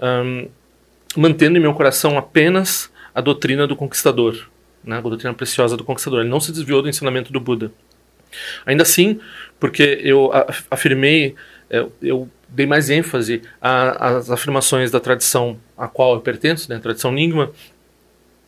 um, 0.00 0.48
mantendo 1.16 1.56
em 1.56 1.60
meu 1.60 1.74
coração 1.74 2.18
apenas 2.18 2.90
a 3.14 3.20
doutrina 3.20 3.66
do 3.66 3.76
conquistador, 3.76 4.48
né, 4.84 4.98
a 4.98 5.00
doutrina 5.00 5.34
preciosa 5.34 5.76
do 5.76 5.84
conquistador. 5.84 6.20
Ele 6.20 6.28
não 6.28 6.40
se 6.40 6.52
desviou 6.52 6.82
do 6.82 6.88
ensinamento 6.88 7.32
do 7.32 7.40
Buda. 7.40 7.72
Ainda 8.64 8.82
assim, 8.82 9.20
porque 9.58 10.00
eu 10.02 10.30
afirmei, 10.70 11.34
eu, 11.70 11.92
eu 12.02 12.30
dei 12.48 12.66
mais 12.66 12.90
ênfase 12.90 13.42
às 13.60 14.30
afirmações 14.30 14.90
da 14.90 15.00
tradição 15.00 15.58
a 15.76 15.88
qual 15.88 16.14
eu 16.14 16.20
pertenço, 16.20 16.70
né, 16.70 16.76
a 16.76 16.80
tradição 16.80 17.12
Nyingma, 17.12 17.50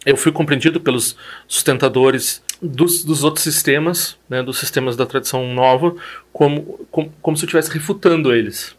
eu 0.07 0.17
fui 0.17 0.33
compreendido 0.33 0.81
pelos 0.81 1.17
sustentadores 1.47 2.43
dos, 2.63 3.05
dos 3.05 3.25
outros 3.25 3.43
sistemas, 3.43 4.17
né, 4.29 4.43
dos 4.43 4.59
sistemas 4.59 4.97
da 4.97 5.05
tradição 5.05 5.53
nova, 5.53 5.95
como, 6.33 6.87
como, 6.91 7.13
como 7.21 7.37
se 7.37 7.45
eu 7.45 7.47
estivesse 7.47 7.71
refutando 7.71 8.33
eles. 8.33 8.77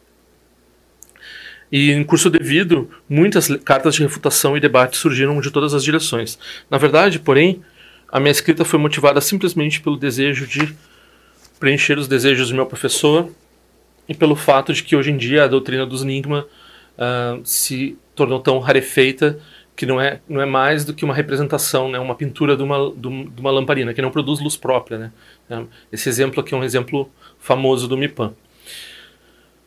E 1.71 1.91
em 1.91 2.03
curso 2.03 2.29
devido, 2.29 2.89
muitas 3.07 3.47
cartas 3.63 3.93
de 3.93 4.01
refutação 4.01 4.57
e 4.57 4.59
debate 4.59 4.97
surgiram 4.97 5.39
de 5.39 5.51
todas 5.51 5.73
as 5.73 5.83
direções. 5.83 6.39
Na 6.69 6.79
verdade, 6.79 7.19
porém, 7.19 7.61
a 8.11 8.19
minha 8.19 8.31
escrita 8.31 8.65
foi 8.65 8.79
motivada 8.79 9.21
simplesmente 9.21 9.79
pelo 9.79 9.95
desejo 9.95 10.47
de 10.47 10.75
preencher 11.59 11.97
os 11.97 12.07
desejos 12.07 12.49
do 12.49 12.55
meu 12.55 12.65
professor 12.65 13.29
e 14.07 14.15
pelo 14.15 14.35
fato 14.35 14.73
de 14.73 14.83
que 14.83 14.95
hoje 14.95 15.11
em 15.11 15.17
dia 15.17 15.43
a 15.43 15.47
doutrina 15.47 15.85
dos 15.85 16.03
Enigma 16.03 16.47
uh, 16.97 17.41
se 17.43 17.97
tornou 18.15 18.39
tão 18.39 18.59
rarefeita 18.59 19.39
que 19.75 19.85
não 19.85 20.01
é, 20.01 20.19
não 20.27 20.41
é 20.41 20.45
mais 20.45 20.83
do 20.83 20.93
que 20.93 21.05
uma 21.05 21.13
representação, 21.13 21.89
né, 21.89 21.97
uma 21.99 22.13
pintura 22.13 22.57
de 22.57 22.63
uma, 22.63 22.91
de 22.91 23.39
uma 23.39 23.49
lamparina, 23.49 23.93
que 23.93 24.01
não 24.01 24.11
produz 24.11 24.41
luz 24.41 24.57
própria. 24.57 24.97
Né? 25.49 25.65
Esse 25.89 26.09
exemplo 26.09 26.41
aqui 26.41 26.53
é 26.53 26.57
um 26.57 26.63
exemplo 26.65 27.09
famoso 27.39 27.87
do 27.87 27.95
Mipan. 27.95 28.33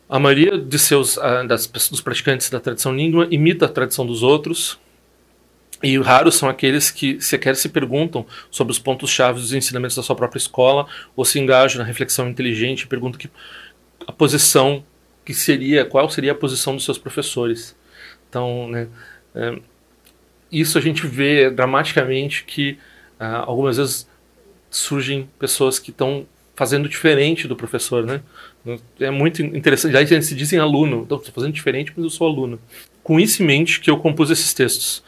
A 0.09 0.19
maioria 0.19 0.59
de 0.59 0.79
seus, 0.79 1.17
uh, 1.17 1.47
das, 1.49 1.67
dos 1.67 2.03
praticantes 2.03 2.51
da 2.51 2.61
tradição 2.61 2.95
língua 2.95 3.27
imita 3.31 3.65
a 3.65 3.69
tradição 3.69 4.05
dos 4.05 4.23
outros, 4.23 4.79
e 5.83 5.99
raros 5.99 6.37
são 6.37 6.49
aqueles 6.49 6.91
que 6.91 7.21
sequer 7.21 7.57
se 7.57 7.69
perguntam 7.69 8.25
sobre 8.51 8.71
os 8.71 8.79
pontos-chave 8.79 9.41
dos 9.41 9.53
ensinamentos 9.53 9.97
da 9.97 10.03
sua 10.03 10.15
própria 10.15 10.39
escola, 10.39 10.87
ou 11.17 11.25
se 11.25 11.39
engajam 11.39 11.81
na 11.81 11.85
reflexão 11.85 12.29
inteligente 12.29 12.83
e 12.83 12.87
perguntam 12.87 13.19
que, 13.19 13.31
a 14.07 14.13
posição 14.13 14.85
que 15.25 15.35
seria, 15.35 15.85
qual 15.85 16.09
seria 16.11 16.33
a 16.33 16.35
posição 16.35 16.75
dos 16.75 16.85
seus 16.85 16.99
professores. 16.99 17.77
Então, 18.29 18.69
né, 18.69 18.89
é, 19.35 19.59
isso 20.51 20.77
a 20.77 20.81
gente 20.81 21.07
vê 21.07 21.51
dramaticamente 21.51 22.45
que 22.45 22.79
ah, 23.19 23.45
algumas 23.47 23.77
vezes 23.77 24.09
surgem 24.71 25.29
pessoas 25.39 25.79
que 25.79 25.91
estão 25.91 26.27
fazendo 26.55 26.89
diferente 26.89 27.49
do 27.49 27.57
professor, 27.57 28.05
né? 28.05 28.21
É 29.01 29.11
muito 29.11 29.43
interessante. 29.43 29.97
Eles 29.97 30.27
se 30.27 30.35
dizem 30.35 30.59
aluno, 30.59 31.03
estou 31.03 31.21
fazendo 31.21 31.53
diferente, 31.53 31.93
mas 31.97 32.05
eu 32.05 32.11
sou 32.11 32.27
aluno. 32.27 32.61
Com 33.03 33.19
isso 33.19 33.43
em 33.43 33.47
mente 33.47 33.81
que 33.81 33.91
eu 33.91 33.97
compus 33.97 34.31
esses 34.31 34.53
textos, 34.53 35.03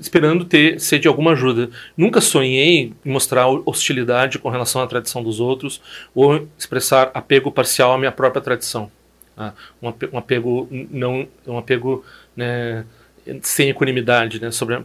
esperando 0.00 0.44
ter 0.44 0.80
ser 0.80 0.98
de 0.98 1.08
alguma 1.08 1.32
ajuda. 1.32 1.70
Nunca 1.96 2.20
sonhei 2.20 2.92
em 3.04 3.10
mostrar 3.10 3.46
hostilidade 3.48 4.38
com 4.38 4.48
relação 4.48 4.82
à 4.82 4.86
tradição 4.86 5.22
dos 5.22 5.40
outros 5.40 5.80
ou 6.14 6.48
expressar 6.58 7.10
apego 7.14 7.50
parcial 7.50 7.92
à 7.92 7.98
minha 7.98 8.12
própria 8.12 8.42
tradição. 8.42 8.90
Ah, 9.36 9.52
um 9.82 10.18
apego 10.18 10.68
não, 10.70 11.26
um 11.46 11.58
apego 11.58 12.04
né, 12.36 12.84
sem 13.42 13.70
equanimidade 13.70 14.40
né, 14.40 14.50
sobre 14.50 14.78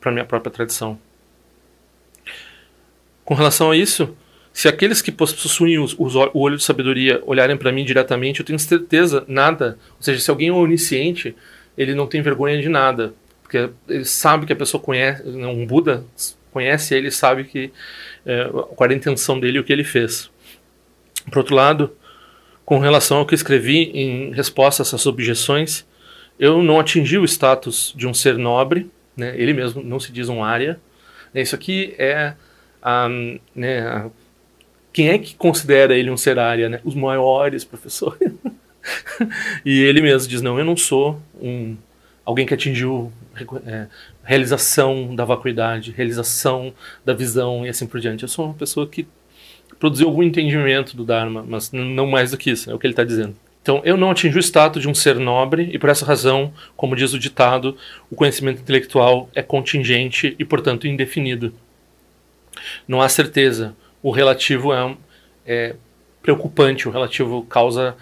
para 0.00 0.12
minha 0.12 0.24
própria 0.24 0.52
tradição. 0.52 0.98
Com 3.24 3.34
relação 3.34 3.70
a 3.70 3.76
isso, 3.76 4.16
se 4.52 4.68
aqueles 4.68 5.02
que 5.02 5.12
possuem 5.12 5.78
os, 5.78 5.94
os, 5.98 6.14
o 6.14 6.38
olho 6.38 6.56
de 6.56 6.64
sabedoria 6.64 7.22
olharem 7.26 7.56
para 7.56 7.70
mim 7.70 7.84
diretamente, 7.84 8.40
eu 8.40 8.46
tenho 8.46 8.58
certeza 8.58 9.24
nada. 9.28 9.78
Ou 9.96 10.02
seja, 10.02 10.20
se 10.20 10.30
alguém 10.30 10.48
é 10.48 10.52
onisciente, 10.52 11.36
ele 11.76 11.94
não 11.94 12.06
tem 12.06 12.22
vergonha 12.22 12.60
de 12.60 12.68
nada, 12.68 13.14
porque 13.48 13.70
ele 13.88 14.04
sabe 14.04 14.44
que 14.44 14.52
a 14.52 14.56
pessoa 14.56 14.78
conhece, 14.78 15.22
né, 15.22 15.46
um 15.46 15.64
Buda 15.64 16.04
conhece 16.52 16.94
ele, 16.94 17.10
sabe 17.10 17.44
que 17.44 17.72
é, 18.26 18.44
qual 18.76 18.90
a 18.90 18.92
intenção 18.92 19.40
dele 19.40 19.56
e 19.56 19.60
o 19.60 19.64
que 19.64 19.72
ele 19.72 19.84
fez. 19.84 20.30
Por 21.30 21.38
outro 21.38 21.54
lado, 21.54 21.96
com 22.62 22.78
relação 22.78 23.16
ao 23.16 23.26
que 23.26 23.34
escrevi 23.34 23.84
em 23.94 24.32
resposta 24.32 24.82
a 24.82 24.84
essas 24.84 25.06
objeções, 25.06 25.86
eu 26.38 26.62
não 26.62 26.78
atingi 26.78 27.16
o 27.16 27.24
status 27.24 27.94
de 27.96 28.06
um 28.06 28.12
ser 28.12 28.36
nobre, 28.36 28.90
né? 29.16 29.34
ele 29.34 29.54
mesmo 29.54 29.82
não 29.82 29.98
se 29.98 30.12
diz 30.12 30.28
um 30.28 30.44
área. 30.44 30.78
Isso 31.34 31.54
aqui 31.54 31.94
é 31.96 32.34
a, 32.82 33.08
né, 33.54 33.80
a, 33.80 34.10
quem 34.92 35.08
é 35.08 35.18
que 35.18 35.34
considera 35.34 35.96
ele 35.96 36.10
um 36.10 36.18
ser 36.18 36.38
área? 36.38 36.68
Né? 36.68 36.80
Os 36.84 36.94
maiores 36.94 37.64
professores. 37.64 38.30
e 39.64 39.80
ele 39.80 40.02
mesmo 40.02 40.28
diz: 40.28 40.42
não, 40.42 40.58
eu 40.58 40.64
não 40.66 40.76
sou 40.76 41.20
um 41.40 41.76
alguém 42.28 42.44
que 42.44 42.52
atingiu 42.52 43.10
é, 43.66 43.86
realização 44.22 45.16
da 45.16 45.24
vacuidade, 45.24 45.94
realização 45.96 46.74
da 47.02 47.14
visão 47.14 47.64
e 47.64 47.70
assim 47.70 47.86
por 47.86 47.98
diante. 47.98 48.22
Eu 48.22 48.28
sou 48.28 48.44
uma 48.44 48.54
pessoa 48.54 48.86
que 48.86 49.08
produziu 49.80 50.08
algum 50.08 50.22
entendimento 50.22 50.94
do 50.94 51.06
Dharma, 51.06 51.42
mas 51.48 51.72
não 51.72 52.06
mais 52.06 52.30
do 52.30 52.36
que 52.36 52.50
isso, 52.50 52.70
é 52.70 52.74
o 52.74 52.78
que 52.78 52.86
ele 52.86 52.92
está 52.92 53.02
dizendo. 53.02 53.34
Então, 53.62 53.80
eu 53.82 53.96
não 53.96 54.10
atingi 54.10 54.36
o 54.36 54.42
status 54.42 54.82
de 54.82 54.88
um 54.88 54.94
ser 54.94 55.18
nobre 55.18 55.70
e, 55.72 55.78
por 55.78 55.88
essa 55.88 56.04
razão, 56.04 56.52
como 56.76 56.94
diz 56.94 57.14
o 57.14 57.18
ditado, 57.18 57.78
o 58.10 58.14
conhecimento 58.14 58.60
intelectual 58.60 59.30
é 59.34 59.42
contingente 59.42 60.36
e, 60.38 60.44
portanto, 60.44 60.86
indefinido. 60.86 61.54
Não 62.86 63.00
há 63.00 63.08
certeza. 63.08 63.74
O 64.02 64.10
relativo 64.10 64.74
é, 64.74 64.96
é 65.46 65.76
preocupante, 66.20 66.86
o 66.86 66.90
relativo 66.90 67.42
causa 67.44 67.96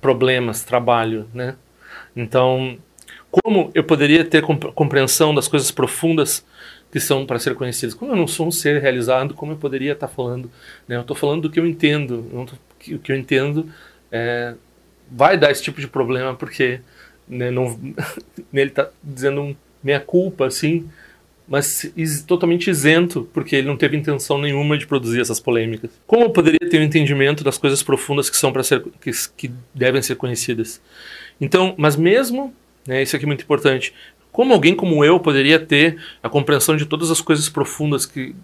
problemas, 0.00 0.64
trabalho, 0.64 1.28
né? 1.34 1.54
Então, 2.16 2.78
como 3.32 3.70
eu 3.74 3.82
poderia 3.82 4.24
ter 4.24 4.42
compreensão 4.42 5.34
das 5.34 5.48
coisas 5.48 5.70
profundas 5.70 6.44
que 6.92 7.00
são 7.00 7.24
para 7.24 7.38
ser 7.38 7.54
conhecidas? 7.54 7.94
Como 7.94 8.12
eu 8.12 8.16
não 8.16 8.28
sou 8.28 8.46
um 8.46 8.50
ser 8.50 8.80
realizado, 8.80 9.32
como 9.32 9.52
eu 9.52 9.56
poderia 9.56 9.92
estar 9.92 10.06
falando? 10.06 10.50
Né? 10.86 10.96
Eu 10.96 11.00
estou 11.00 11.16
falando 11.16 11.42
do 11.42 11.50
que 11.50 11.58
eu 11.58 11.66
entendo. 11.66 12.46
o 12.88 12.98
que 12.98 13.10
eu 13.10 13.16
entendo 13.16 13.66
é, 14.12 14.54
vai 15.10 15.38
dar 15.38 15.50
esse 15.50 15.62
tipo 15.62 15.80
de 15.80 15.88
problema 15.88 16.34
porque 16.34 16.80
né, 17.26 17.50
não, 17.50 17.80
ele 18.52 18.68
está 18.68 18.90
dizendo 19.02 19.40
um 19.40 19.56
meia 19.82 19.98
culpa 19.98 20.46
assim, 20.46 20.86
mas 21.48 21.92
totalmente 22.26 22.68
isento 22.68 23.28
porque 23.32 23.56
ele 23.56 23.66
não 23.66 23.78
teve 23.78 23.96
intenção 23.96 24.38
nenhuma 24.38 24.76
de 24.76 24.86
produzir 24.86 25.22
essas 25.22 25.40
polêmicas. 25.40 25.90
Como 26.06 26.24
eu 26.24 26.30
poderia 26.30 26.68
ter 26.68 26.78
um 26.78 26.84
entendimento 26.84 27.42
das 27.42 27.56
coisas 27.56 27.82
profundas 27.82 28.28
que 28.28 28.36
são 28.36 28.52
para 28.52 28.62
ser 28.62 28.84
que, 29.00 29.10
que 29.38 29.50
devem 29.74 30.02
ser 30.02 30.16
conhecidas? 30.16 30.82
Então, 31.40 31.74
mas 31.78 31.96
mesmo, 31.96 32.54
né, 32.86 33.02
isso 33.02 33.14
aqui 33.16 33.24
é 33.24 33.28
muito 33.28 33.42
importante. 33.42 33.92
Como 34.30 34.52
alguém 34.52 34.74
como 34.74 35.04
eu 35.04 35.20
poderia 35.20 35.58
ter 35.58 35.98
a 36.22 36.28
compreensão 36.28 36.76
de 36.76 36.86
todas 36.86 37.10
as 37.10 37.20
coisas 37.20 37.48
profundas 37.48 38.06
que 38.06 38.34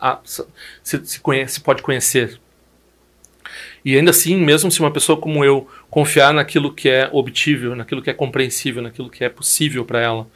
a, 0.00 0.20
se, 0.24 0.44
se, 1.04 1.20
conhece, 1.20 1.60
pode 1.60 1.82
conhecer? 1.82 2.38
E 3.84 3.96
ainda 3.96 4.10
assim, 4.10 4.36
mesmo 4.36 4.70
se 4.70 4.80
uma 4.80 4.90
pessoa 4.90 5.20
como 5.20 5.44
eu 5.44 5.68
confiar 5.90 6.32
naquilo 6.32 6.72
que 6.72 6.88
é 6.88 7.08
obtível, 7.12 7.74
naquilo 7.76 8.00
que 8.00 8.10
é 8.10 8.14
compreensível, 8.14 8.82
naquilo 8.82 9.10
que 9.10 9.24
é 9.24 9.28
possível 9.28 9.84
para 9.84 10.00
ela, 10.00 10.26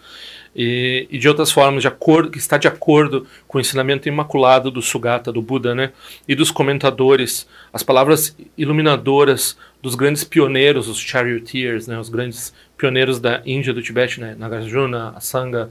e, 0.54 1.06
e, 1.10 1.18
de 1.18 1.28
outras 1.28 1.52
formas, 1.52 1.82
de 1.82 1.88
acordo, 1.88 2.30
que 2.30 2.38
está 2.38 2.58
de 2.58 2.66
acordo 2.66 3.26
com 3.46 3.58
o 3.58 3.60
ensinamento 3.60 4.08
imaculado 4.08 4.70
do 4.70 4.82
Sugata, 4.82 5.32
do 5.32 5.40
Buda, 5.40 5.74
né? 5.74 5.92
e 6.26 6.34
dos 6.34 6.50
comentadores, 6.50 7.46
as 7.72 7.82
palavras 7.82 8.36
iluminadoras 8.56 9.56
dos 9.80 9.94
grandes 9.94 10.24
pioneiros, 10.24 10.88
os 10.88 10.98
charioteers, 10.98 11.86
né? 11.86 11.98
os 11.98 12.08
grandes 12.08 12.52
pioneiros 12.78 13.20
da 13.20 13.42
Índia, 13.44 13.74
do 13.74 13.82
Tibete, 13.82 14.20
né, 14.20 14.34
Nagarjuna, 14.38 15.10
Asanga, 15.16 15.68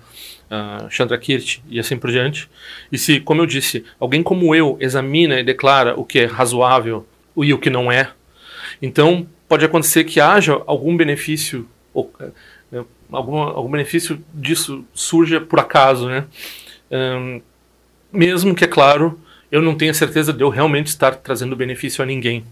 uh, 0.52 0.90
Chandrakirti 0.92 1.64
e 1.70 1.80
assim 1.80 1.98
por 1.98 2.12
diante. 2.12 2.50
E 2.92 2.98
se, 2.98 3.20
como 3.20 3.42
eu 3.42 3.46
disse, 3.46 3.84
alguém 4.00 4.22
como 4.22 4.54
eu 4.54 4.78
examina 4.80 5.40
e 5.40 5.44
declara 5.44 6.00
o 6.00 6.06
que 6.06 6.20
é 6.20 6.26
razoável 6.26 7.08
e 7.36 7.54
o 7.54 7.58
que 7.58 7.70
não 7.70 7.92
é, 7.92 8.12
então 8.82 9.26
pode 9.48 9.64
acontecer 9.64 10.04
que 10.04 10.20
haja 10.20 10.62
algum 10.68 10.96
benefício, 10.96 11.68
ou, 11.94 12.14
uh, 12.20 12.86
algum, 13.12 13.38
algum 13.38 13.72
benefício 13.72 14.22
disso 14.34 14.86
surja 14.94 15.40
por 15.40 15.60
acaso, 15.60 16.08
né? 16.08 16.26
Um, 16.92 17.42
mesmo 18.12 18.56
que, 18.56 18.64
é 18.64 18.68
claro, 18.68 19.20
eu 19.52 19.62
não 19.62 19.76
tenha 19.76 19.94
certeza 19.94 20.34
de 20.34 20.42
eu 20.42 20.50
realmente 20.50 20.88
estar 20.88 21.16
trazendo 21.16 21.56
benefício 21.56 22.04
a 22.04 22.06
ninguém. 22.06 22.44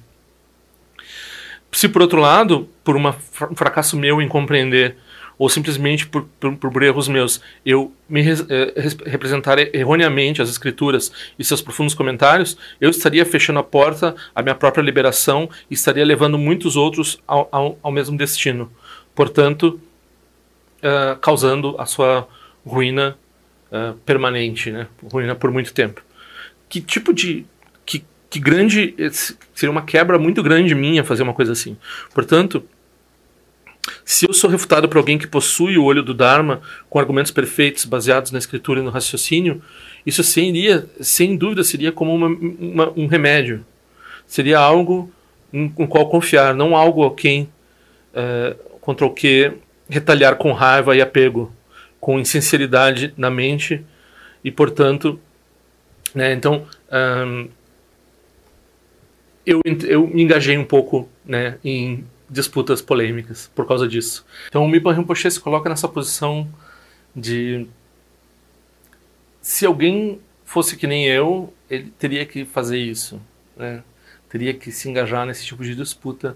Se 1.75 1.89
por 1.89 2.01
outro 2.01 2.21
lado, 2.21 2.69
por 2.85 2.95
um 2.95 3.11
fracasso 3.53 3.97
meu 3.97 4.21
em 4.21 4.29
compreender, 4.29 4.95
ou 5.37 5.49
simplesmente 5.49 6.07
por, 6.07 6.23
por, 6.39 6.55
por 6.55 6.81
erros 6.81 7.09
meus, 7.09 7.41
eu 7.65 7.93
me 8.07 8.21
eh, 8.21 8.73
representar 9.05 9.59
erroneamente 9.75 10.41
as 10.41 10.49
escrituras 10.49 11.11
e 11.37 11.43
seus 11.43 11.61
profundos 11.61 11.93
comentários, 11.93 12.57
eu 12.79 12.89
estaria 12.89 13.25
fechando 13.25 13.59
a 13.59 13.63
porta 13.63 14.15
à 14.33 14.41
minha 14.41 14.55
própria 14.55 14.81
liberação 14.81 15.49
e 15.69 15.73
estaria 15.73 16.05
levando 16.05 16.37
muitos 16.37 16.77
outros 16.77 17.21
ao, 17.27 17.49
ao, 17.51 17.77
ao 17.83 17.91
mesmo 17.91 18.17
destino. 18.17 18.71
Portanto, 19.13 19.77
uh, 20.77 21.19
causando 21.19 21.75
a 21.77 21.85
sua 21.85 22.25
ruína 22.65 23.17
uh, 23.69 23.95
permanente, 24.05 24.71
né? 24.71 24.87
ruína 25.11 25.35
por 25.35 25.51
muito 25.51 25.73
tempo. 25.73 26.01
Que 26.69 26.79
tipo 26.79 27.13
de 27.13 27.45
que 28.35 28.39
grande 28.41 28.93
seria 29.53 29.71
uma 29.71 29.83
quebra 29.83 30.19
muito 30.19 30.43
grande 30.43 30.75
minha 30.75 31.05
fazer 31.05 31.23
uma 31.23 31.33
coisa 31.33 31.53
assim. 31.53 31.77
Portanto, 32.13 32.65
se 34.03 34.27
eu 34.27 34.33
sou 34.33 34.49
refutado 34.49 34.89
por 34.89 34.97
alguém 34.97 35.17
que 35.17 35.25
possui 35.25 35.77
o 35.77 35.85
olho 35.85 36.03
do 36.03 36.13
Dharma 36.13 36.59
com 36.89 36.99
argumentos 36.99 37.31
perfeitos 37.31 37.85
baseados 37.85 38.31
na 38.33 38.37
escritura 38.37 38.81
e 38.81 38.83
no 38.83 38.89
raciocínio, 38.89 39.61
isso 40.05 40.21
seria, 40.21 40.85
sem 40.99 41.37
dúvida, 41.37 41.63
seria 41.63 41.93
como 41.93 42.13
uma, 42.13 42.27
uma, 42.27 42.93
um 42.97 43.07
remédio. 43.07 43.65
Seria 44.27 44.59
algo 44.59 45.09
o 45.77 45.87
qual 45.87 46.09
confiar, 46.09 46.53
não 46.53 46.75
algo 46.75 47.05
a 47.05 47.15
quem 47.15 47.47
é, 48.13 48.53
contra 48.81 49.05
o 49.05 49.11
que 49.11 49.53
retalhar 49.89 50.35
com 50.35 50.51
raiva 50.51 50.93
e 50.93 51.01
apego, 51.01 51.53
com 52.01 52.19
insinceridade 52.19 53.13
na 53.15 53.29
mente 53.29 53.81
e, 54.43 54.51
portanto, 54.51 55.17
né, 56.13 56.33
então 56.33 56.65
eu, 59.45 59.61
eu 59.87 60.07
me 60.07 60.23
engajei 60.23 60.57
um 60.57 60.65
pouco 60.65 61.07
né, 61.25 61.57
em 61.63 62.05
disputas 62.29 62.81
polêmicas 62.81 63.51
por 63.53 63.67
causa 63.67 63.87
disso. 63.87 64.25
Então 64.47 64.65
o 64.65 64.67
Mipan 64.67 64.93
Rinpoche 64.93 65.29
se 65.29 65.39
coloca 65.39 65.69
nessa 65.69 65.87
posição 65.87 66.47
de 67.15 67.67
se 69.41 69.65
alguém 69.65 70.19
fosse 70.43 70.75
que 70.75 70.87
nem 70.87 71.05
eu, 71.05 71.53
ele 71.69 71.91
teria 71.97 72.25
que 72.25 72.45
fazer 72.45 72.79
isso, 72.79 73.21
né? 73.55 73.83
Teria 74.29 74.53
que 74.53 74.71
se 74.71 74.89
engajar 74.89 75.25
nesse 75.25 75.45
tipo 75.45 75.63
de 75.63 75.75
disputa, 75.75 76.35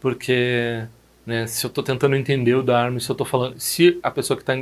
porque 0.00 0.84
né, 1.26 1.46
se 1.46 1.64
eu 1.66 1.68
estou 1.68 1.82
tentando 1.82 2.14
entender 2.14 2.54
o 2.54 2.62
Dharma, 2.62 3.00
se 3.00 3.10
eu 3.10 3.14
estou 3.14 3.26
falando, 3.26 3.58
se 3.58 3.98
a 4.02 4.10
pessoa 4.10 4.36
que 4.36 4.42
está 4.42 4.54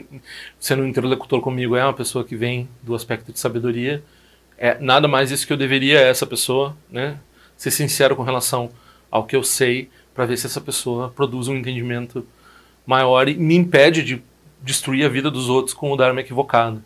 sendo 0.59 0.83
um 0.83 0.87
interlocutor 0.87 1.41
comigo 1.41 1.77
é 1.77 1.85
uma 1.85 1.93
pessoa 1.93 2.25
que 2.25 2.35
vem 2.37 2.69
do 2.83 2.95
aspecto 2.95 3.33
de 3.33 3.39
sabedoria, 3.39 4.03
é 4.57 4.79
nada 4.79 5.07
mais 5.09 5.31
isso 5.31 5.47
que 5.47 5.53
eu 5.53 5.57
deveria 5.57 5.99
a 5.99 6.03
essa 6.03 6.27
pessoa, 6.27 6.77
né? 6.91 7.19
Ser 7.62 7.71
sincero 7.71 8.16
com 8.16 8.25
relação 8.25 8.71
ao 9.09 9.25
que 9.25 9.37
eu 9.37 9.45
sei 9.45 9.88
para 10.12 10.26
ver 10.26 10.37
se 10.37 10.47
essa 10.47 10.61
pessoa 10.61 11.11
produz 11.11 11.47
um 11.47 11.54
entendimento 11.54 12.26
maior 12.85 13.28
e 13.28 13.37
me 13.37 13.54
impede 13.54 14.02
de 14.02 14.21
destruir 14.61 15.04
a 15.04 15.09
vida 15.09 15.31
dos 15.31 15.49
outros 15.49 15.73
com 15.73 15.92
o 15.92 15.97
Dharma 15.97 16.21
equivocado. 16.21 16.83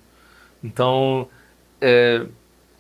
Então, 0.62 1.28
é, 1.80 2.26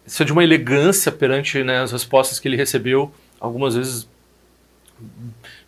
isso 0.06 0.22
é 0.22 0.26
de 0.26 0.32
uma 0.32 0.44
elegância 0.44 1.10
perante 1.10 1.62
né, 1.62 1.80
as 1.80 1.90
respostas 1.90 2.38
que 2.38 2.46
ele 2.46 2.56
recebeu, 2.56 3.10
algumas 3.40 3.74
vezes 3.74 4.06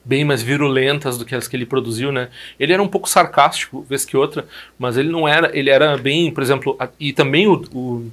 bem 0.05 0.23
mais 0.23 0.43
virulentas 0.43 1.17
do 1.17 1.25
que 1.25 1.35
as 1.35 1.49
que 1.49 1.57
ele 1.57 1.65
produziu, 1.65 2.13
né? 2.13 2.29
Ele 2.61 2.75
era 2.75 2.83
um 2.83 2.89
pouco 2.89 3.09
sarcástico, 3.09 3.83
vez 3.89 4.05
que 4.05 4.19
outra, 4.19 4.47
mas 4.79 4.99
ele 4.99 5.09
não 5.09 5.27
era, 5.27 5.57
ele 5.57 5.71
era 5.71 5.97
bem, 5.97 6.31
por 6.31 6.43
exemplo, 6.43 6.77
a, 6.79 6.89
e 7.01 7.13
também 7.13 7.47
o, 7.47 7.63
o 7.73 8.11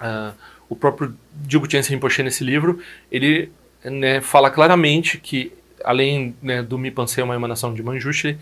a, 0.00 0.32
o 0.70 0.76
próprio 0.76 1.14
Dilgo 1.34 1.66
Rinpoche 1.66 2.22
nesse 2.22 2.44
livro, 2.44 2.78
ele 3.10 3.50
né, 3.84 4.20
fala 4.20 4.50
claramente 4.50 5.18
que, 5.18 5.52
além 5.84 6.34
né, 6.40 6.62
do 6.62 6.78
Mipan 6.78 7.08
ser 7.08 7.22
uma 7.22 7.34
emanação 7.34 7.74
de 7.74 7.82
Manjushri, 7.82 8.38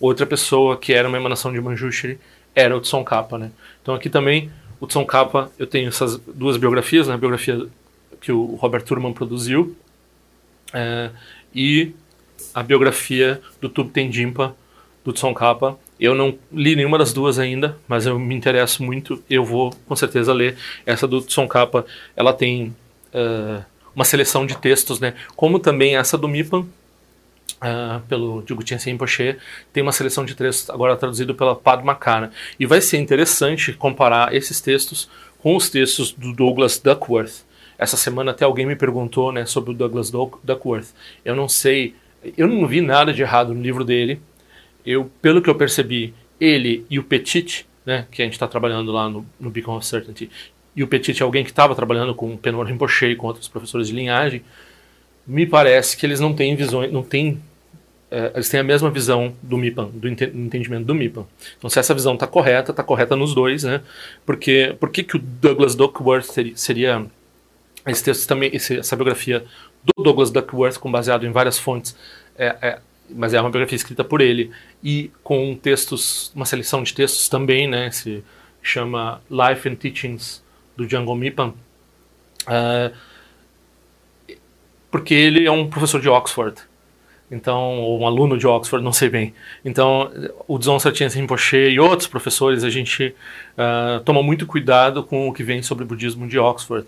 outra 0.00 0.26
pessoa 0.26 0.76
que 0.76 0.92
era 0.92 1.08
uma 1.08 1.16
emanação 1.16 1.52
de 1.52 1.60
Manjushri 1.60 2.18
era 2.52 2.76
o 2.76 2.80
Tsongkhapa, 2.80 3.38
né? 3.38 3.52
Então 3.80 3.94
aqui 3.94 4.10
também, 4.10 4.50
o 4.80 4.86
Tsongkhapa, 4.86 5.50
eu 5.56 5.66
tenho 5.66 5.88
essas 5.88 6.18
duas 6.18 6.56
biografias, 6.56 7.06
né? 7.06 7.14
a 7.14 7.16
biografia 7.16 7.66
que 8.20 8.32
o 8.32 8.56
Robert 8.56 8.82
Turman 8.82 9.12
produziu, 9.12 9.76
é, 10.74 11.10
e 11.54 11.94
a 12.52 12.62
biografia 12.62 13.40
do 13.60 13.68
Tubten 13.68 14.10
Jimpa, 14.10 14.56
do 15.04 15.12
Tsongkhapa, 15.12 15.78
eu 15.98 16.14
não 16.14 16.36
li 16.52 16.74
nenhuma 16.74 16.98
das 16.98 17.12
duas 17.12 17.38
ainda, 17.38 17.76
mas 17.86 18.06
eu 18.06 18.18
me 18.18 18.34
interesso 18.34 18.82
muito. 18.82 19.22
Eu 19.28 19.44
vou 19.44 19.72
com 19.86 19.94
certeza 19.94 20.32
ler 20.32 20.56
essa 20.84 21.06
do 21.06 21.20
Tson 21.20 21.46
Capa. 21.46 21.86
Ela 22.16 22.32
tem 22.32 22.74
uh, 23.14 23.64
uma 23.94 24.04
seleção 24.04 24.44
de 24.44 24.56
textos, 24.56 24.98
né? 24.98 25.14
Como 25.36 25.58
também 25.58 25.96
essa 25.96 26.18
do 26.18 26.26
Mipan, 26.28 26.60
uh, 27.62 28.00
pelo 28.08 28.42
Djugutien 28.42 28.80
Rinpoche, 28.80 29.36
tem 29.72 29.82
uma 29.82 29.92
seleção 29.92 30.24
de 30.24 30.34
textos 30.34 30.70
agora 30.70 30.96
traduzido 30.96 31.34
pela 31.34 31.54
Padmakara. 31.54 32.32
E 32.58 32.66
vai 32.66 32.80
ser 32.80 32.98
interessante 32.98 33.72
comparar 33.72 34.34
esses 34.34 34.60
textos 34.60 35.08
com 35.38 35.56
os 35.56 35.70
textos 35.70 36.12
do 36.12 36.32
Douglas 36.32 36.78
Duckworth. 36.78 37.44
Essa 37.78 37.96
semana 37.96 38.30
até 38.30 38.44
alguém 38.44 38.66
me 38.66 38.76
perguntou 38.76 39.32
né, 39.32 39.44
sobre 39.44 39.70
o 39.70 39.74
Douglas 39.74 40.10
Duckworth. 40.10 40.88
Eu 41.24 41.34
não 41.34 41.48
sei, 41.48 41.94
eu 42.36 42.46
não 42.46 42.66
vi 42.66 42.80
nada 42.80 43.12
de 43.12 43.22
errado 43.22 43.52
no 43.52 43.60
livro 43.60 43.84
dele 43.84 44.20
eu, 44.84 45.10
pelo 45.20 45.40
que 45.40 45.48
eu 45.48 45.54
percebi, 45.54 46.14
ele 46.40 46.84
e 46.90 46.98
o 46.98 47.04
Petit, 47.04 47.66
né, 47.84 48.06
que 48.10 48.22
a 48.22 48.24
gente 48.24 48.34
está 48.34 48.48
trabalhando 48.48 48.90
lá 48.92 49.08
no, 49.08 49.24
no 49.38 49.50
Beacon 49.50 49.76
of 49.76 49.86
Certainty, 49.86 50.30
e 50.74 50.82
o 50.82 50.88
Petit 50.88 51.20
é 51.20 51.24
alguém 51.24 51.44
que 51.44 51.50
estava 51.50 51.74
trabalhando 51.74 52.14
com 52.14 52.32
o 52.32 52.38
Penor 52.38 52.66
Rinpoche 52.66 53.06
e 53.06 53.16
com 53.16 53.26
outros 53.26 53.48
professores 53.48 53.88
de 53.88 53.94
linhagem, 53.94 54.42
me 55.26 55.46
parece 55.46 55.96
que 55.96 56.04
eles 56.04 56.18
não 56.18 56.34
têm 56.34 56.56
visões, 56.56 56.90
não 56.90 57.02
têm, 57.02 57.40
é, 58.10 58.32
eles 58.34 58.48
têm 58.48 58.60
a 58.60 58.64
mesma 58.64 58.90
visão 58.90 59.34
do 59.42 59.56
MIPAN, 59.56 59.90
do 59.92 60.08
entendimento 60.08 60.84
do 60.84 60.94
MIPAN. 60.94 61.26
Então, 61.58 61.70
se 61.70 61.78
essa 61.78 61.94
visão 61.94 62.14
está 62.14 62.26
correta, 62.26 62.72
está 62.72 62.82
correta 62.82 63.14
nos 63.14 63.34
dois, 63.34 63.62
né? 63.62 63.82
Porque 64.26 64.74
por 64.80 64.90
que, 64.90 65.04
que 65.04 65.16
o 65.16 65.18
Douglas 65.18 65.74
Duckworth 65.74 66.24
seria, 66.24 66.56
seria 66.56 67.06
esse 67.86 68.02
texto 68.02 68.26
também, 68.26 68.50
essa 68.54 68.96
biografia 68.96 69.44
do 69.84 70.02
Douglas 70.02 70.30
Duckworth, 70.30 70.78
com 70.78 70.90
baseado 70.90 71.26
em 71.26 71.30
várias 71.30 71.58
fontes, 71.58 71.96
é, 72.36 72.56
é 72.62 72.78
mas 73.14 73.34
é 73.34 73.40
uma 73.40 73.50
biografia 73.50 73.76
escrita 73.76 74.04
por 74.04 74.20
ele 74.20 74.50
e 74.82 75.10
com 75.22 75.54
textos, 75.54 76.32
uma 76.34 76.44
seleção 76.44 76.82
de 76.82 76.94
textos 76.94 77.28
também, 77.28 77.68
né? 77.68 77.90
Se 77.90 78.22
chama 78.62 79.20
Life 79.30 79.68
and 79.68 79.74
Teachings 79.76 80.42
do 80.76 80.86
Django 80.86 81.14
Mipan, 81.14 81.54
uh, 82.46 82.94
porque 84.90 85.14
ele 85.14 85.46
é 85.46 85.50
um 85.50 85.68
professor 85.68 86.00
de 86.00 86.08
Oxford, 86.08 86.60
então 87.30 87.80
ou 87.80 88.00
um 88.00 88.06
aluno 88.06 88.38
de 88.38 88.46
Oxford, 88.46 88.84
não 88.84 88.92
sei 88.92 89.08
bem. 89.08 89.34
Então 89.64 90.10
o 90.46 90.58
Dzon 90.58 90.78
Sartien 90.78 91.08
Rinpoche 91.08 91.56
e 91.56 91.80
outros 91.80 92.06
professores 92.06 92.62
a 92.64 92.70
gente 92.70 93.14
uh, 93.56 94.00
toma 94.04 94.22
muito 94.22 94.46
cuidado 94.46 95.02
com 95.02 95.28
o 95.28 95.32
que 95.32 95.42
vem 95.42 95.62
sobre 95.62 95.84
o 95.84 95.86
budismo 95.86 96.28
de 96.28 96.38
Oxford 96.38 96.86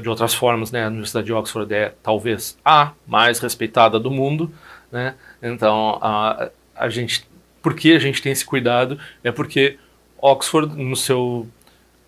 de 0.00 0.08
outras 0.08 0.32
formas, 0.32 0.72
né, 0.72 0.84
a 0.84 0.88
Universidade 0.88 1.26
de 1.26 1.32
Oxford 1.32 1.72
é 1.72 1.94
talvez 2.02 2.56
a 2.64 2.92
mais 3.06 3.38
respeitada 3.38 4.00
do 4.00 4.10
mundo, 4.10 4.50
né? 4.90 5.14
Então 5.42 5.98
a, 6.00 6.50
a 6.74 6.88
gente, 6.88 7.28
por 7.60 7.74
que 7.74 7.92
a 7.92 7.98
gente 7.98 8.22
tem 8.22 8.32
esse 8.32 8.44
cuidado? 8.44 8.98
É 9.22 9.30
porque 9.30 9.78
Oxford 10.18 10.74
no 10.74 10.96
seu 10.96 11.46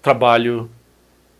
trabalho 0.00 0.70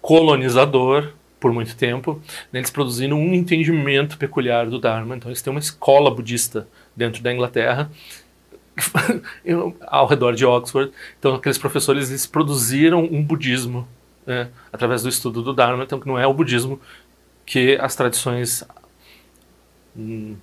colonizador 0.03 1.13
por 1.41 1.53
muito 1.53 1.77
tempo, 1.77 2.21
né, 2.53 2.61
eles 2.61 2.71
produziram 2.71 3.19
um 3.19 3.33
entendimento 3.35 4.19
peculiar 4.19 4.67
do 4.69 4.79
Dharma. 4.79 5.17
Então 5.17 5.31
eles 5.31 5.43
têm 5.43 5.51
uma 5.51 5.61
escola 5.61 6.11
budista 6.11 6.67
dentro 6.95 7.23
da 7.23 7.33
Inglaterra 7.33 7.91
ao 9.87 10.07
redor 10.07 10.35
de 10.35 10.45
Oxford. 10.45 10.93
Então 11.19 11.35
aqueles 11.35 11.59
professores 11.59 12.11
eles 12.11 12.27
produziram 12.27 13.05
um 13.05 13.23
budismo 13.23 13.87
né, 14.27 14.49
através 14.73 15.03
do 15.03 15.09
estudo 15.09 15.43
do 15.43 15.55
Dharma, 15.55 15.85
então 15.85 16.01
que 16.01 16.07
não 16.07 16.19
é 16.19 16.27
o 16.27 16.35
budismo 16.35 16.81
que 17.45 17.77
as 17.81 17.95
tradições 17.95 18.65
hum, 19.97 20.37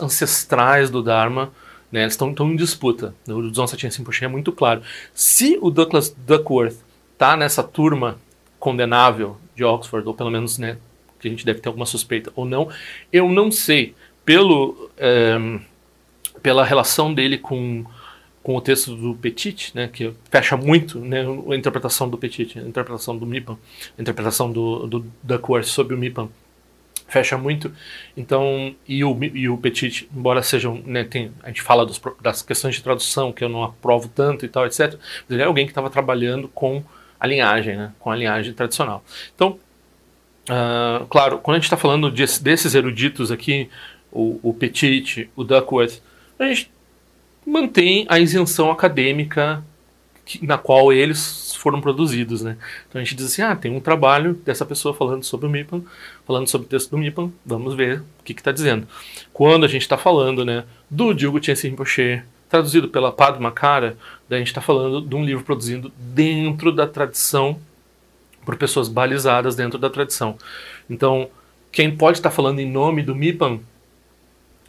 ancestrais 0.00 0.90
do 0.90 1.02
Dharma 1.02 1.52
né, 1.92 2.02
eles 2.02 2.14
estão 2.14 2.34
em 2.50 2.56
disputa. 2.56 3.14
O 3.28 3.50
Dzon 3.50 3.66
Satin 3.66 3.88
Rinpoche 3.88 4.24
é 4.24 4.28
muito 4.28 4.50
claro. 4.50 4.82
Se 5.12 5.58
o 5.60 5.70
Douglas 5.70 6.08
Duckworth 6.08 6.78
está 7.12 7.36
nessa 7.36 7.62
turma 7.62 8.18
condenável 8.58 9.36
de 9.54 9.62
Oxford, 9.62 10.08
ou 10.08 10.14
pelo 10.14 10.30
menos 10.30 10.56
né, 10.56 10.78
que 11.20 11.28
a 11.28 11.30
gente 11.30 11.44
deve 11.44 11.60
ter 11.60 11.68
alguma 11.68 11.84
suspeita 11.84 12.32
ou 12.34 12.46
não, 12.46 12.70
eu 13.12 13.28
não 13.28 13.52
sei. 13.52 13.94
Pelo, 14.24 14.90
é, 14.96 15.36
pela 16.42 16.64
relação 16.64 17.12
dele 17.12 17.36
com, 17.36 17.84
com 18.42 18.56
o 18.56 18.60
texto 18.60 18.96
do 18.96 19.14
Petit, 19.14 19.70
né, 19.74 19.88
que 19.92 20.12
fecha 20.30 20.56
muito 20.56 20.98
né, 20.98 21.24
a 21.50 21.54
interpretação 21.54 22.08
do 22.08 22.18
Petit, 22.18 22.58
a 22.58 22.62
interpretação 22.62 23.16
do 23.16 23.24
Mipan, 23.24 23.56
a 23.96 24.02
interpretação 24.02 24.50
do, 24.50 24.86
do 24.86 25.06
Duckworth 25.22 25.64
sobre 25.64 25.94
o 25.94 25.98
Mipan 25.98 26.28
fecha 27.12 27.36
muito. 27.36 27.70
Então, 28.16 28.74
e 28.88 29.04
o, 29.04 29.16
e 29.22 29.48
o 29.48 29.58
Petit, 29.58 30.08
embora 30.16 30.42
sejam, 30.42 30.82
né, 30.86 31.04
tem, 31.04 31.30
a 31.42 31.48
gente 31.48 31.60
fala 31.60 31.84
dos, 31.84 32.00
das 32.20 32.40
questões 32.40 32.74
de 32.74 32.82
tradução 32.82 33.32
que 33.32 33.44
eu 33.44 33.50
não 33.50 33.62
aprovo 33.62 34.08
tanto 34.08 34.46
e 34.46 34.48
tal, 34.48 34.66
etc. 34.66 34.94
Ele 35.28 35.42
é 35.42 35.44
alguém 35.44 35.66
que 35.66 35.72
estava 35.72 35.90
trabalhando 35.90 36.48
com 36.48 36.82
a 37.20 37.26
linhagem, 37.26 37.76
né, 37.76 37.92
com 38.00 38.10
a 38.10 38.16
linhagem 38.16 38.54
tradicional. 38.54 39.04
Então, 39.34 39.58
uh, 40.48 41.06
claro, 41.06 41.38
quando 41.38 41.56
a 41.56 41.58
gente 41.58 41.64
está 41.64 41.76
falando 41.76 42.10
de, 42.10 42.24
desses 42.40 42.74
eruditos 42.74 43.30
aqui, 43.30 43.68
o, 44.10 44.40
o 44.42 44.54
Petit, 44.54 45.30
o 45.36 45.44
Duckworth, 45.44 46.00
a 46.38 46.44
gente 46.44 46.71
mantém 47.46 48.06
a 48.08 48.18
isenção 48.18 48.70
acadêmica 48.70 49.62
que, 50.24 50.44
na 50.46 50.56
qual 50.56 50.92
eles 50.92 51.54
foram 51.56 51.80
produzidos, 51.80 52.42
né? 52.42 52.56
Então 52.88 53.00
a 53.00 53.04
gente 53.04 53.16
diz 53.16 53.26
assim, 53.26 53.42
ah, 53.42 53.54
tem 53.56 53.74
um 53.74 53.80
trabalho 53.80 54.34
dessa 54.44 54.64
pessoa 54.64 54.94
falando 54.94 55.24
sobre 55.24 55.46
o 55.46 55.50
MIPAM, 55.50 55.82
falando 56.26 56.46
sobre 56.48 56.66
o 56.66 56.68
texto 56.68 56.90
do 56.90 56.98
MIPAM, 56.98 57.32
vamos 57.44 57.74
ver 57.74 58.00
o 58.00 58.24
que 58.24 58.32
está 58.32 58.52
dizendo. 58.52 58.86
Quando 59.32 59.64
a 59.64 59.68
gente 59.68 59.82
está 59.82 59.98
falando, 59.98 60.44
né, 60.44 60.64
do 60.90 61.12
Diogo 61.12 61.40
Tchensi 61.40 61.68
Rinpoche, 61.68 62.22
traduzido 62.48 62.88
pela 62.88 63.10
Padma 63.10 63.50
Cara, 63.50 63.96
a 64.30 64.34
gente 64.36 64.48
está 64.48 64.60
falando 64.60 65.00
de 65.00 65.14
um 65.14 65.24
livro 65.24 65.44
produzido 65.44 65.92
dentro 65.96 66.72
da 66.72 66.86
tradição, 66.86 67.58
por 68.44 68.56
pessoas 68.56 68.88
balizadas 68.88 69.54
dentro 69.54 69.78
da 69.78 69.88
tradição. 69.88 70.36
Então, 70.90 71.28
quem 71.70 71.96
pode 71.96 72.18
estar 72.18 72.30
tá 72.30 72.34
falando 72.34 72.58
em 72.58 72.70
nome 72.70 73.02
do 73.02 73.14
MIPAM 73.14 73.60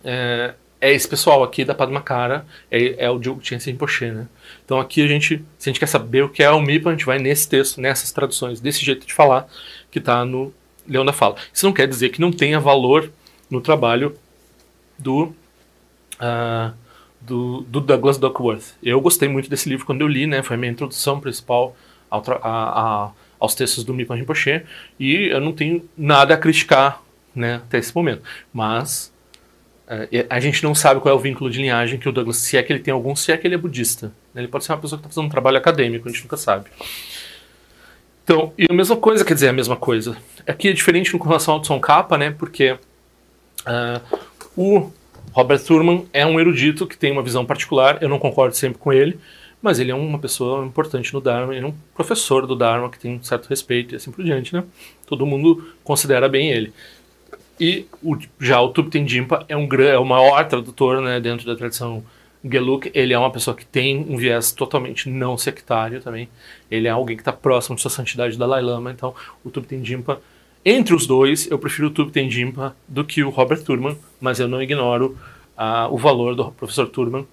é, 0.03 0.53
é 0.83 0.91
esse 0.91 1.07
pessoal 1.07 1.41
aqui 1.43 1.63
da 1.63 1.73
Padmakara, 1.73 2.45
é, 2.69 3.05
é 3.05 3.09
o 3.09 3.17
Diogo 3.17 3.39
Tchense 3.39 3.71
Rinpoche, 3.71 4.11
né? 4.11 4.27
Então 4.65 4.81
aqui 4.81 5.01
a 5.01 5.07
gente, 5.07 5.41
se 5.57 5.69
a 5.69 5.71
gente 5.71 5.79
quer 5.79 5.87
saber 5.87 6.25
o 6.25 6.29
que 6.29 6.43
é 6.43 6.51
o 6.51 6.59
MIPA, 6.59 6.89
a 6.89 6.91
gente 6.91 7.05
vai 7.05 7.17
nesse 7.19 7.47
texto, 7.47 7.79
nessas 7.79 8.11
traduções, 8.11 8.59
desse 8.59 8.83
jeito 8.83 9.07
de 9.07 9.13
falar 9.13 9.47
que 9.89 9.99
está 9.99 10.25
no 10.25 10.53
Leão 10.85 11.05
da 11.05 11.13
Fala. 11.13 11.37
Isso 11.53 11.65
não 11.65 11.71
quer 11.71 11.87
dizer 11.87 12.09
que 12.09 12.19
não 12.19 12.33
tenha 12.33 12.59
valor 12.59 13.09
no 13.49 13.61
trabalho 13.61 14.13
do, 14.99 15.33
uh, 16.19 16.73
do, 17.21 17.61
do, 17.61 17.79
Douglas 17.79 18.17
Duckworth. 18.17 18.73
Eu 18.83 18.99
gostei 18.99 19.29
muito 19.29 19.49
desse 19.49 19.69
livro 19.69 19.85
quando 19.85 20.01
eu 20.01 20.07
li, 20.09 20.27
né? 20.27 20.43
Foi 20.43 20.57
a 20.57 20.59
minha 20.59 20.73
introdução 20.73 21.17
principal 21.17 21.77
ao 22.09 22.21
a, 22.41 23.05
a, 23.05 23.11
aos 23.39 23.55
textos 23.55 23.85
do 23.85 23.93
Mipan 23.93 24.15
Rinpoche, 24.15 24.63
e 24.99 25.29
eu 25.29 25.39
não 25.39 25.53
tenho 25.53 25.89
nada 25.97 26.33
a 26.33 26.37
criticar 26.37 27.01
né, 27.33 27.55
até 27.55 27.77
esse 27.77 27.95
momento. 27.95 28.21
Mas 28.53 29.12
a 30.29 30.39
gente 30.39 30.63
não 30.63 30.73
sabe 30.73 31.01
qual 31.01 31.13
é 31.13 31.17
o 31.17 31.19
vínculo 31.19 31.49
de 31.49 31.59
linhagem 31.59 31.99
que 31.99 32.07
o 32.07 32.11
Douglas, 32.11 32.37
se 32.37 32.57
é 32.57 32.63
que 32.63 32.71
ele 32.71 32.79
tem 32.79 32.93
algum, 32.93 33.15
se 33.15 33.31
é 33.31 33.37
que 33.37 33.45
ele 33.45 33.55
é 33.55 33.57
budista. 33.57 34.11
Ele 34.35 34.47
pode 34.47 34.63
ser 34.63 34.71
uma 34.71 34.79
pessoa 34.79 34.97
que 34.97 35.05
está 35.05 35.13
fazendo 35.13 35.27
um 35.27 35.31
trabalho 35.31 35.57
acadêmico, 35.57 36.07
a 36.07 36.11
gente 36.11 36.23
nunca 36.23 36.37
sabe. 36.37 36.69
Então, 38.23 38.53
e 38.57 38.65
a 38.69 38.73
mesma 38.73 38.95
coisa, 38.95 39.25
quer 39.25 39.33
dizer, 39.33 39.49
a 39.49 39.53
mesma 39.53 39.75
coisa. 39.75 40.17
Aqui 40.47 40.69
é 40.69 40.73
diferente 40.73 41.11
com 41.17 41.27
relação 41.27 41.55
ao 41.55 41.61
Tson 41.61 41.79
Kappa, 41.79 42.17
né, 42.17 42.31
porque 42.31 42.71
uh, 42.71 44.17
o 44.55 44.89
Robert 45.33 45.59
Thurman 45.59 46.05
é 46.13 46.25
um 46.25 46.39
erudito 46.39 46.87
que 46.87 46.97
tem 46.97 47.11
uma 47.11 47.21
visão 47.21 47.45
particular, 47.45 48.01
eu 48.01 48.07
não 48.07 48.19
concordo 48.19 48.55
sempre 48.55 48.77
com 48.77 48.93
ele, 48.93 49.19
mas 49.61 49.79
ele 49.79 49.91
é 49.91 49.95
uma 49.95 50.19
pessoa 50.19 50.65
importante 50.65 51.13
no 51.13 51.19
Dharma, 51.19 51.55
ele 51.55 51.65
é 51.65 51.67
um 51.67 51.75
professor 51.95 52.45
do 52.45 52.55
Dharma 52.55 52.89
que 52.89 52.99
tem 52.99 53.15
um 53.15 53.23
certo 53.23 53.47
respeito 53.47 53.93
e 53.93 53.95
assim 53.95 54.11
por 54.11 54.23
diante, 54.23 54.53
né? 54.53 54.63
Todo 55.07 55.25
mundo 55.25 55.73
considera 55.83 56.27
bem 56.27 56.51
ele. 56.51 56.73
E 57.63 57.87
o, 58.03 58.17
já 58.41 58.59
o 58.59 58.73
Thupten 58.73 59.07
Jinpa 59.07 59.45
é, 59.47 59.55
um, 59.55 59.69
é 59.75 59.97
o 59.97 60.03
maior 60.03 60.45
tradutor 60.45 61.01
né, 61.01 61.21
dentro 61.21 61.47
da 61.47 61.55
tradição 61.55 62.03
Geluk. 62.43 62.91
Ele 62.93 63.13
é 63.13 63.17
uma 63.17 63.31
pessoa 63.31 63.55
que 63.55 63.65
tem 63.65 63.99
um 63.99 64.17
viés 64.17 64.51
totalmente 64.51 65.09
não 65.09 65.37
sectário 65.37 66.01
também. 66.01 66.27
Ele 66.69 66.89
é 66.89 66.91
alguém 66.91 67.15
que 67.15 67.21
está 67.21 67.31
próximo 67.31 67.77
de 67.77 67.81
sua 67.81 67.89
santidade 67.89 68.37
Dalai 68.37 68.61
Lama. 68.61 68.91
Então, 68.91 69.15
o 69.45 69.49
Thupten 69.49 69.81
Jinpa, 69.81 70.21
entre 70.65 70.93
os 70.93 71.07
dois, 71.07 71.49
eu 71.49 71.57
prefiro 71.57 71.87
o 71.87 71.91
Thupten 71.91 72.29
Jinpa 72.29 72.75
do 72.85 73.05
que 73.05 73.23
o 73.23 73.29
Robert 73.29 73.63
Thurman, 73.63 73.97
mas 74.19 74.41
eu 74.41 74.47
não 74.49 74.61
ignoro 74.61 75.17
uh, 75.57 75.87
o 75.89 75.97
valor 75.97 76.35
do 76.35 76.51
professor 76.51 76.89
Thurman. 76.89 77.25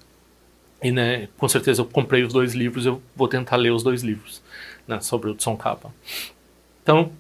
E, 0.80 0.92
né, 0.92 1.28
com 1.36 1.48
certeza, 1.48 1.82
eu 1.82 1.86
comprei 1.86 2.22
os 2.22 2.32
dois 2.32 2.54
livros, 2.54 2.86
eu 2.86 3.02
vou 3.16 3.26
tentar 3.26 3.56
ler 3.56 3.72
os 3.72 3.82
dois 3.82 4.04
livros 4.04 4.40
né, 4.86 5.00
sobre 5.00 5.28
o 5.28 5.34
Tsongkhapa. 5.34 5.92
Então, 6.84 7.10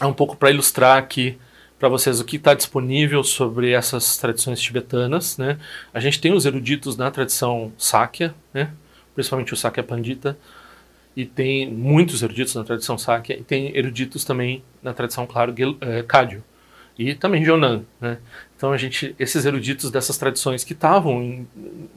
é 0.00 0.06
um 0.06 0.12
pouco 0.12 0.36
para 0.36 0.52
ilustrar 0.52 0.96
aqui 0.96 1.36
para 1.80 1.88
vocês 1.88 2.20
o 2.20 2.24
que 2.24 2.36
está 2.36 2.52
disponível 2.52 3.24
sobre 3.24 3.72
essas 3.72 4.18
tradições 4.18 4.60
tibetanas. 4.60 5.38
Né? 5.38 5.58
A 5.94 5.98
gente 5.98 6.20
tem 6.20 6.32
os 6.32 6.44
eruditos 6.44 6.94
na 6.98 7.10
tradição 7.10 7.72
Sakya, 7.78 8.34
né? 8.52 8.70
principalmente 9.14 9.54
o 9.54 9.56
Sakya 9.56 9.82
Pandita, 9.82 10.38
e 11.16 11.24
tem 11.24 11.68
muitos 11.70 12.22
eruditos 12.22 12.54
na 12.54 12.62
tradição 12.62 12.98
Sakya, 12.98 13.38
e 13.38 13.42
tem 13.42 13.74
eruditos 13.74 14.24
também 14.24 14.62
na 14.82 14.92
tradição, 14.92 15.26
claro, 15.26 15.54
Kagyu, 16.06 16.44
e 16.98 17.14
também 17.14 17.42
Jonan. 17.42 17.82
Né? 17.98 18.18
Então 18.54 18.72
a 18.72 18.76
gente, 18.76 19.16
esses 19.18 19.46
eruditos 19.46 19.90
dessas 19.90 20.18
tradições 20.18 20.62
que 20.62 20.74
estavam, 20.74 21.46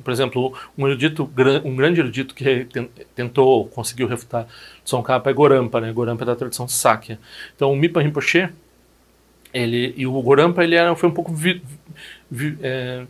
por 0.02 0.12
exemplo, 0.12 0.58
um 0.78 0.88
erudito, 0.88 1.30
um 1.66 1.76
grande 1.76 2.00
erudito 2.00 2.34
que 2.34 2.68
tentou, 3.14 3.68
conseguiu 3.68 4.08
refutar 4.08 4.48
Tsongkhapa 4.86 5.30
é 5.30 5.34
Gorampa, 5.34 5.82
né? 5.82 5.92
Gorampa 5.92 6.24
é 6.24 6.28
da 6.28 6.36
tradição 6.38 6.70
Sakya. 6.70 7.20
Então 7.54 7.72
o 7.72 7.76
Mipa 7.76 8.02
Rinpoche, 8.02 8.50
ele, 9.54 9.94
e 9.96 10.08
o 10.08 10.22
Gorampa 10.22 10.64
ele 10.64 10.76
era, 10.76 10.96
foi 10.96 11.10
um 11.10 11.14
pouco 11.14 11.34
vi, 11.34 11.62
vi, 12.30 12.58
é, 12.62 13.06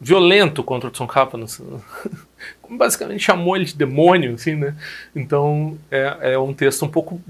violento 0.00 0.62
contra 0.62 0.88
o 0.88 0.92
Tsongkhapa. 0.92 1.38
Basicamente 2.70 3.24
chamou 3.24 3.56
ele 3.56 3.64
de 3.64 3.74
demônio, 3.74 4.34
assim, 4.34 4.54
né? 4.54 4.76
Então 5.14 5.78
é, 5.90 6.32
é 6.32 6.38
um 6.38 6.52
texto 6.52 6.84
um 6.84 6.88
pouco 6.88 7.20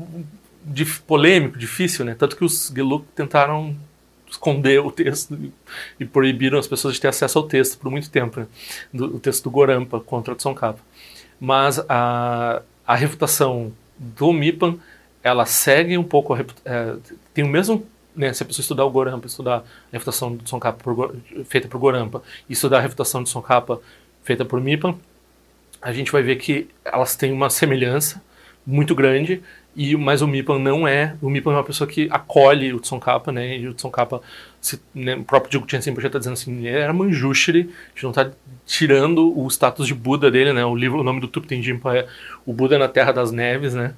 polêmico, 1.06 1.58
difícil, 1.58 2.04
né? 2.04 2.14
Tanto 2.14 2.36
que 2.36 2.44
os 2.44 2.72
Geluk 2.74 3.06
tentaram 3.14 3.74
esconder 4.30 4.80
o 4.80 4.90
texto 4.90 5.34
e, 5.34 5.52
e, 6.00 6.04
proibiram 6.04 6.58
as 6.58 6.66
pessoas 6.66 6.94
de 6.94 7.00
ter 7.00 7.08
acesso 7.08 7.38
ao 7.38 7.46
texto 7.46 7.78
por 7.78 7.90
muito 7.90 8.10
tempo, 8.10 8.40
né? 8.40 8.46
do, 8.92 9.16
o 9.16 9.20
texto 9.20 9.44
do 9.44 9.50
Gorampa 9.50 10.00
contra 10.00 10.34
o 10.34 10.36
Tsongkhapa. 10.36 10.80
Mas 11.40 11.82
a, 11.88 12.60
a 12.86 12.94
refutação 12.94 13.72
do 13.96 14.32
Mipan, 14.32 14.76
ela 15.22 15.46
segue 15.46 15.96
um 15.96 16.04
pouco, 16.04 16.34
a, 16.34 16.44
é, 16.64 16.96
tem 17.32 17.44
o 17.44 17.48
mesmo 17.48 17.86
né, 18.18 18.32
se 18.32 18.42
a 18.42 18.46
pessoa 18.46 18.62
estudar 18.62 18.84
o 18.84 18.90
Gorampa, 18.90 19.28
estudar 19.28 19.58
a 19.58 19.62
refutação 19.92 20.36
de 20.36 20.42
Tsongkhapa 20.42 20.82
por, 20.82 21.16
feita 21.44 21.68
por 21.68 21.78
Gorampa 21.78 22.20
e 22.48 22.52
estudar 22.52 22.78
a 22.78 22.80
refutação 22.80 23.22
de 23.22 23.30
Tsongkhapa 23.30 23.80
feita 24.24 24.44
por 24.44 24.60
Mipan, 24.60 24.96
a 25.80 25.92
gente 25.92 26.10
vai 26.10 26.20
ver 26.20 26.36
que 26.36 26.68
elas 26.84 27.14
têm 27.14 27.32
uma 27.32 27.48
semelhança 27.48 28.20
muito 28.66 28.92
grande, 28.94 29.40
e 29.76 29.96
mas 29.96 30.20
o 30.20 30.26
Mipan 30.26 30.58
não 30.58 30.86
é, 30.86 31.14
o 31.22 31.30
Mipan 31.30 31.52
é 31.52 31.54
uma 31.54 31.64
pessoa 31.64 31.88
que 31.88 32.08
acolhe 32.10 32.74
o 32.74 32.80
Tsongkhapa, 32.80 33.30
né, 33.30 33.56
e 33.56 33.68
o 33.68 33.72
Tsongkhapa, 33.72 34.20
se, 34.60 34.80
né, 34.92 35.14
o 35.14 35.22
próprio 35.22 35.52
Diego 35.52 35.70
Chensen 35.70 35.94
já 36.00 36.08
está 36.08 36.18
dizendo 36.18 36.32
assim, 36.32 36.66
ele 36.66 36.76
era 36.76 36.92
Manjushri, 36.92 37.60
a 37.60 37.90
gente 37.94 38.02
não 38.02 38.10
está 38.10 38.30
tirando 38.66 39.38
o 39.38 39.46
status 39.48 39.86
de 39.86 39.94
Buda 39.94 40.28
dele, 40.28 40.52
né, 40.52 40.64
o 40.64 40.74
livro, 40.74 40.98
o 40.98 41.04
nome 41.04 41.20
do 41.20 41.28
Thupten 41.28 41.62
Jinpa 41.62 41.96
é 41.96 42.08
O 42.44 42.52
Buda 42.52 42.76
na 42.78 42.88
Terra 42.88 43.12
das 43.12 43.30
Neves, 43.30 43.74
né, 43.74 43.94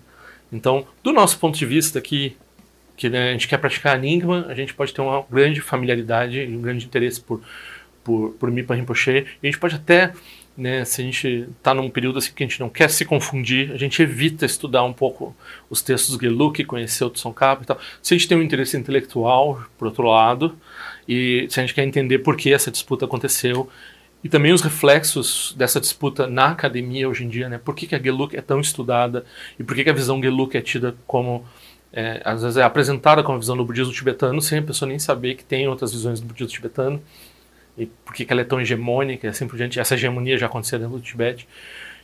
então, 0.53 0.87
do 1.03 1.11
nosso 1.11 1.39
ponto 1.39 1.59
de 1.59 1.65
vista 1.65 1.99
aqui, 1.99 2.37
que 3.01 3.09
né, 3.09 3.31
a 3.31 3.33
gente 3.33 3.49
quer 3.49 3.57
praticar 3.57 3.97
Enigma, 3.97 4.45
a 4.47 4.55
gente 4.55 4.75
pode 4.75 4.93
ter 4.93 5.01
uma 5.01 5.25
grande 5.31 5.63
familiaridade 5.63 6.39
e 6.39 6.55
um 6.55 6.61
grande 6.61 6.85
interesse 6.85 7.19
por, 7.19 7.41
por, 8.05 8.33
por 8.33 8.51
Mipa 8.51 8.75
Rinpoche. 8.75 9.25
E 9.43 9.47
a 9.47 9.51
gente 9.51 9.59
pode 9.59 9.75
até, 9.75 10.13
né, 10.55 10.85
se 10.85 11.01
a 11.01 11.05
gente 11.07 11.49
está 11.57 11.73
num 11.73 11.89
período 11.89 12.19
assim 12.19 12.31
que 12.35 12.45
a 12.45 12.47
gente 12.47 12.61
não 12.61 12.69
quer 12.69 12.91
se 12.91 13.07
confundir, 13.07 13.73
a 13.73 13.79
gente 13.79 14.03
evita 14.03 14.45
estudar 14.45 14.85
um 14.85 14.93
pouco 14.93 15.35
os 15.71 15.81
textos 15.81 16.15
do 16.15 16.23
Geluk, 16.23 16.63
conhecer 16.65 17.03
o 17.03 17.09
Tsongkhapa 17.09 17.63
e 17.63 17.67
tal. 17.67 17.81
Se 18.03 18.13
a 18.13 18.19
gente 18.19 18.29
tem 18.29 18.37
um 18.37 18.43
interesse 18.43 18.77
intelectual, 18.77 19.65
por 19.79 19.87
outro 19.89 20.03
lado, 20.03 20.55
e 21.09 21.47
se 21.49 21.59
a 21.59 21.63
gente 21.63 21.73
quer 21.73 21.85
entender 21.85 22.19
por 22.19 22.37
que 22.37 22.53
essa 22.53 22.71
disputa 22.71 23.07
aconteceu, 23.07 23.67
e 24.23 24.29
também 24.29 24.53
os 24.53 24.61
reflexos 24.61 25.55
dessa 25.57 25.81
disputa 25.81 26.27
na 26.27 26.49
academia 26.49 27.09
hoje 27.09 27.25
em 27.25 27.31
dia, 27.31 27.49
né? 27.49 27.57
Por 27.57 27.75
que, 27.75 27.87
que 27.87 27.95
a 27.95 27.99
Geluk 27.99 28.37
é 28.37 28.43
tão 28.43 28.61
estudada 28.61 29.25
e 29.59 29.65
por 29.65 29.75
que, 29.75 29.85
que 29.85 29.89
a 29.89 29.95
visão 29.95 30.23
Geluk 30.23 30.55
é 30.55 30.61
tida 30.61 30.95
como 31.07 31.47
é, 31.93 32.21
às 32.25 32.43
vezes 32.43 32.57
é 32.57 32.63
apresentada 32.63 33.23
como 33.23 33.37
a 33.37 33.41
visão 33.41 33.57
do 33.57 33.65
budismo 33.65 33.93
tibetano 33.93 34.41
sem 34.41 34.59
a 34.59 34.63
pessoa 34.63 34.89
nem 34.89 34.99
saber 34.99 35.35
que 35.35 35.45
tem 35.45 35.67
outras 35.69 35.93
visões 35.93 36.21
do 36.21 36.27
budismo 36.27 36.53
tibetano 36.53 37.03
e 37.77 37.87
por 37.87 38.15
que 38.15 38.27
ela 38.29 38.43
é 38.43 38.45
tão 38.45 38.61
hegemônica 38.61 39.27
e 39.27 39.31
assim 39.31 39.49
por 39.49 39.57
diante. 39.57 39.81
Essa 39.81 39.95
hegemonia 39.95 40.37
já 40.37 40.47
aconteceu 40.47 40.79
dentro 40.79 40.97
do 40.97 41.03
Tibete. 41.03 41.49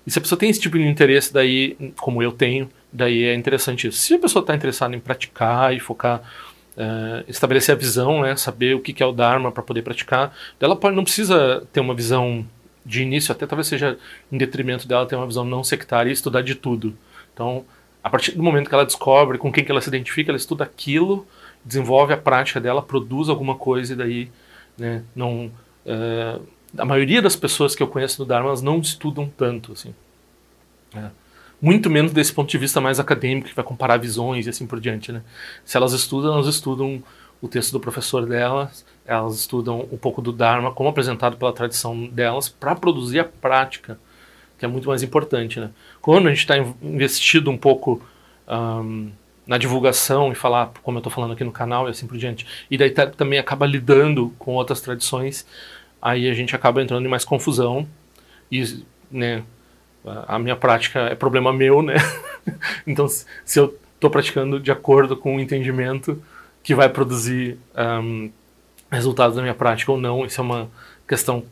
E 0.07 0.11
se 0.11 0.19
a 0.19 0.23
pessoa 0.23 0.39
tem 0.39 0.49
esse 0.49 0.61
tipo 0.61 0.79
de 0.79 0.87
interesse, 0.87 1.33
daí, 1.33 1.77
como 2.01 2.23
eu 2.23 2.33
tenho, 2.33 2.71
daí 2.93 3.25
é 3.25 3.35
interessante 3.35 3.89
isso. 3.89 3.99
Se 3.99 4.15
a 4.15 4.19
pessoa 4.19 4.41
está 4.41 4.55
interessada 4.55 4.95
em 4.95 5.01
praticar 5.01 5.75
e 5.75 5.81
focar, 5.81 6.23
uh, 6.77 7.25
estabelecer 7.29 7.75
a 7.75 7.79
visão, 7.79 8.23
né, 8.23 8.37
saber 8.37 8.75
o 8.75 8.81
que 8.81 9.03
é 9.03 9.07
o 9.07 9.13
Dharma 9.13 9.51
para 9.51 9.63
poder 9.63 9.83
praticar, 9.83 10.35
ela 10.61 10.77
pode, 10.77 10.95
não 10.95 11.03
precisa 11.03 11.67
ter 11.73 11.81
uma 11.81 11.95
visão 11.95 12.47
de 12.85 13.03
início, 13.03 13.33
até 13.33 13.47
talvez 13.47 13.67
seja 13.67 13.99
em 14.31 14.39
detrimento 14.39 14.87
dela 14.87 15.05
ter 15.07 15.17
uma 15.17 15.27
visão 15.27 15.45
não 15.45 15.65
sectária 15.65 16.09
e 16.09 16.13
estudar 16.13 16.43
de 16.43 16.55
tudo. 16.55 16.97
Então, 17.35 17.65
a 18.07 18.09
partir 18.09 18.37
do 18.37 18.43
momento 18.43 18.69
que 18.69 18.75
ela 18.75 18.85
descobre 18.85 19.37
com 19.37 19.51
quem 19.51 19.65
que 19.65 19.71
ela 19.73 19.81
se 19.81 19.89
identifica, 19.89 20.31
ela 20.31 20.37
estuda 20.37 20.63
aquilo, 20.63 21.27
desenvolve 21.65 22.13
a 22.13 22.17
prática 22.17 22.61
dela, 22.61 22.81
produz 22.81 23.29
alguma 23.29 23.57
coisa 23.57 23.95
e 23.95 23.97
daí 23.97 24.31
né, 24.79 25.03
não, 25.13 25.47
uh, 25.85 26.47
a 26.79 26.85
maioria 26.85 27.21
das 27.21 27.35
pessoas 27.35 27.75
que 27.75 27.83
eu 27.83 27.89
conheço 27.89 28.23
no 28.23 28.29
Dharma, 28.29 28.47
elas 28.47 28.63
não 28.63 28.79
estudam 28.79 29.29
tanto, 29.37 29.73
assim. 29.73 29.93
É. 30.95 31.11
Muito 31.61 31.91
menos 31.91 32.13
desse 32.13 32.33
ponto 32.33 32.49
de 32.49 32.57
vista 32.59 32.81
mais 32.81 33.01
acadêmico, 33.01 33.49
que 33.49 33.57
vai 33.57 33.65
comparar 33.65 33.97
visões 33.97 34.47
e 34.47 34.51
assim 34.51 34.69
por 34.69 34.79
diante, 34.79 35.11
né? 35.11 35.23
Se 35.65 35.77
elas 35.77 35.93
estudam, 35.93 36.35
elas 36.35 36.47
estudam 36.47 37.03
o 37.43 37.49
texto 37.49 37.73
do 37.73 37.81
professor 37.81 38.25
delas, 38.25 38.87
elas 39.05 39.35
estudam 39.35 39.81
um 39.91 39.97
pouco 39.97 40.23
do 40.23 40.31
Dharma, 40.31 40.71
como 40.71 40.91
apresentado 40.91 41.37
pela 41.37 41.53
tradição 41.53 42.07
delas, 42.07 42.49
para 42.49 42.77
produzir 42.77 43.19
a 43.19 43.25
prática, 43.25 43.99
que 44.59 44.65
é 44.65 44.69
muito 44.69 44.89
mais 44.89 45.03
importante, 45.03 45.61
né? 45.61 45.71
Quando 46.01 46.27
a 46.27 46.31
gente 46.31 46.41
está 46.41 46.57
investido 46.83 47.51
um 47.51 47.57
pouco... 47.57 48.03
Um, 48.49 49.11
na 49.47 49.57
divulgação 49.57 50.33
e 50.33 50.35
falar, 50.35 50.73
como 50.83 50.99
eu 50.99 51.01
estou 51.01 51.13
falando 51.13 51.33
aqui 51.33 51.45
no 51.45 51.53
canal 51.53 51.87
e 51.87 51.91
assim 51.91 52.07
por 52.07 52.19
diante, 52.19 52.47
e 52.69 52.77
daí 52.77 52.91
tá, 52.91 53.07
também 53.07 53.39
acaba 53.39 53.65
lidando 53.65 54.35
com 54.39 54.55
outras 54.55 54.81
tradições, 54.81 55.47
aí 56.03 56.29
a 56.29 56.35
gente 56.35 56.55
acaba 56.57 56.83
entrando 56.83 57.07
em 57.07 57.09
mais 57.09 57.25
confusão 57.25 57.87
e, 58.51 58.83
né, 59.11 59.45
a 60.27 60.39
minha 60.39 60.57
prática 60.57 61.01
é 61.01 61.15
problema 61.15 61.53
meu, 61.53 61.83
né? 61.83 61.95
então, 62.87 63.07
se 63.09 63.59
eu 63.59 63.77
estou 63.95 64.11
praticando 64.11 64.61
de 64.61 64.71
acordo 64.71 65.17
com 65.17 65.37
o 65.37 65.41
entendimento 65.41 66.23
que 66.63 66.75
vai 66.75 66.89
produzir 66.89 67.59
um, 68.03 68.31
resultados 68.91 69.37
da 69.37 69.43
minha 69.43 69.55
prática 69.55 69.91
ou 69.93 69.99
não, 69.99 70.25
isso 70.25 70.41
é 70.41 70.45
uma 70.45 70.69
questão 71.07 71.45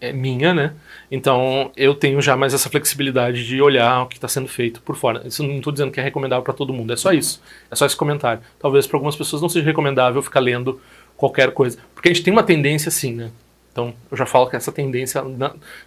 é 0.00 0.12
minha, 0.12 0.54
né? 0.54 0.72
Então 1.10 1.70
eu 1.76 1.94
tenho 1.94 2.20
já 2.22 2.36
mais 2.36 2.54
essa 2.54 2.70
flexibilidade 2.70 3.46
de 3.46 3.60
olhar 3.60 4.02
o 4.02 4.06
que 4.06 4.16
está 4.16 4.28
sendo 4.28 4.48
feito 4.48 4.80
por 4.82 4.96
fora. 4.96 5.26
Isso 5.26 5.42
não 5.42 5.58
estou 5.58 5.72
dizendo 5.72 5.92
que 5.92 6.00
é 6.00 6.02
recomendável 6.02 6.42
para 6.42 6.54
todo 6.54 6.72
mundo, 6.72 6.92
é 6.92 6.96
só 6.96 7.12
isso. 7.12 7.42
É 7.70 7.76
só 7.76 7.84
esse 7.84 7.96
comentário. 7.96 8.42
Talvez 8.58 8.86
para 8.86 8.96
algumas 8.96 9.16
pessoas 9.16 9.42
não 9.42 9.48
seja 9.48 9.66
recomendável 9.66 10.22
ficar 10.22 10.40
lendo 10.40 10.80
qualquer 11.16 11.52
coisa. 11.52 11.78
Porque 11.94 12.08
a 12.08 12.12
gente 12.12 12.24
tem 12.24 12.32
uma 12.32 12.42
tendência 12.42 12.88
assim, 12.88 13.14
né? 13.14 13.30
Então 13.70 13.94
eu 14.10 14.16
já 14.16 14.26
falo 14.26 14.48
que 14.48 14.56
essa 14.56 14.72
tendência 14.72 15.22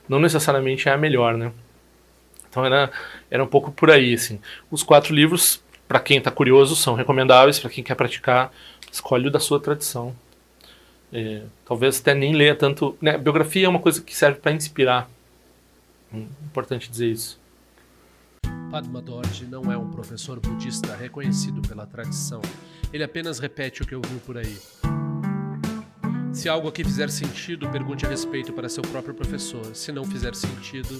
não 0.07 0.19
necessariamente 0.19 0.87
é 0.87 0.93
a 0.93 0.97
melhor, 0.97 1.35
né? 1.35 1.51
Então 2.49 2.63
era, 2.63 2.91
era 3.31 3.43
um 3.43 3.47
pouco 3.47 3.71
por 3.71 3.89
aí, 3.89 4.13
assim. 4.13 4.39
Os 4.69 4.83
quatro 4.83 5.13
livros, 5.13 5.63
para 5.87 5.99
quem 5.99 6.19
está 6.19 6.29
curioso, 6.29 6.75
são 6.75 6.93
recomendáveis. 6.93 7.59
Para 7.59 7.71
quem 7.71 7.83
quer 7.83 7.95
praticar, 7.95 8.51
escolhe 8.91 9.27
o 9.27 9.31
da 9.31 9.39
sua 9.39 9.59
tradição. 9.59 10.15
É, 11.13 11.43
talvez 11.63 11.99
até 11.99 12.15
nem 12.15 12.33
leia 12.33 12.55
tanto. 12.55 12.97
Né? 12.99 13.17
Biografia 13.17 13.67
é 13.67 13.69
uma 13.69 13.79
coisa 13.79 14.01
que 14.01 14.15
serve 14.15 14.39
para 14.39 14.51
inspirar. 14.51 15.07
Hum, 16.11 16.25
importante 16.45 16.89
dizer 16.89 17.11
isso. 17.11 17.39
Padma 18.71 18.99
Dorje 18.99 19.45
não 19.45 19.71
é 19.71 19.77
um 19.77 19.91
professor 19.91 20.39
budista 20.39 20.95
reconhecido 20.95 21.61
pela 21.61 21.85
tradição. 21.85 22.41
Ele 22.91 23.03
apenas 23.03 23.37
repete 23.37 23.83
o 23.83 23.85
que 23.85 23.93
ouviu 23.93 24.19
por 24.25 24.37
aí. 24.37 24.57
Se 26.33 26.49
algo 26.49 26.67
aqui 26.67 26.83
fizer 26.83 27.11
sentido, 27.11 27.69
pergunte 27.69 28.07
a 28.07 28.09
respeito 28.09 28.51
para 28.51 28.67
seu 28.67 28.81
próprio 28.81 29.13
professor. 29.13 29.75
Se 29.75 29.91
não 29.91 30.03
fizer 30.03 30.33
sentido, 30.33 30.99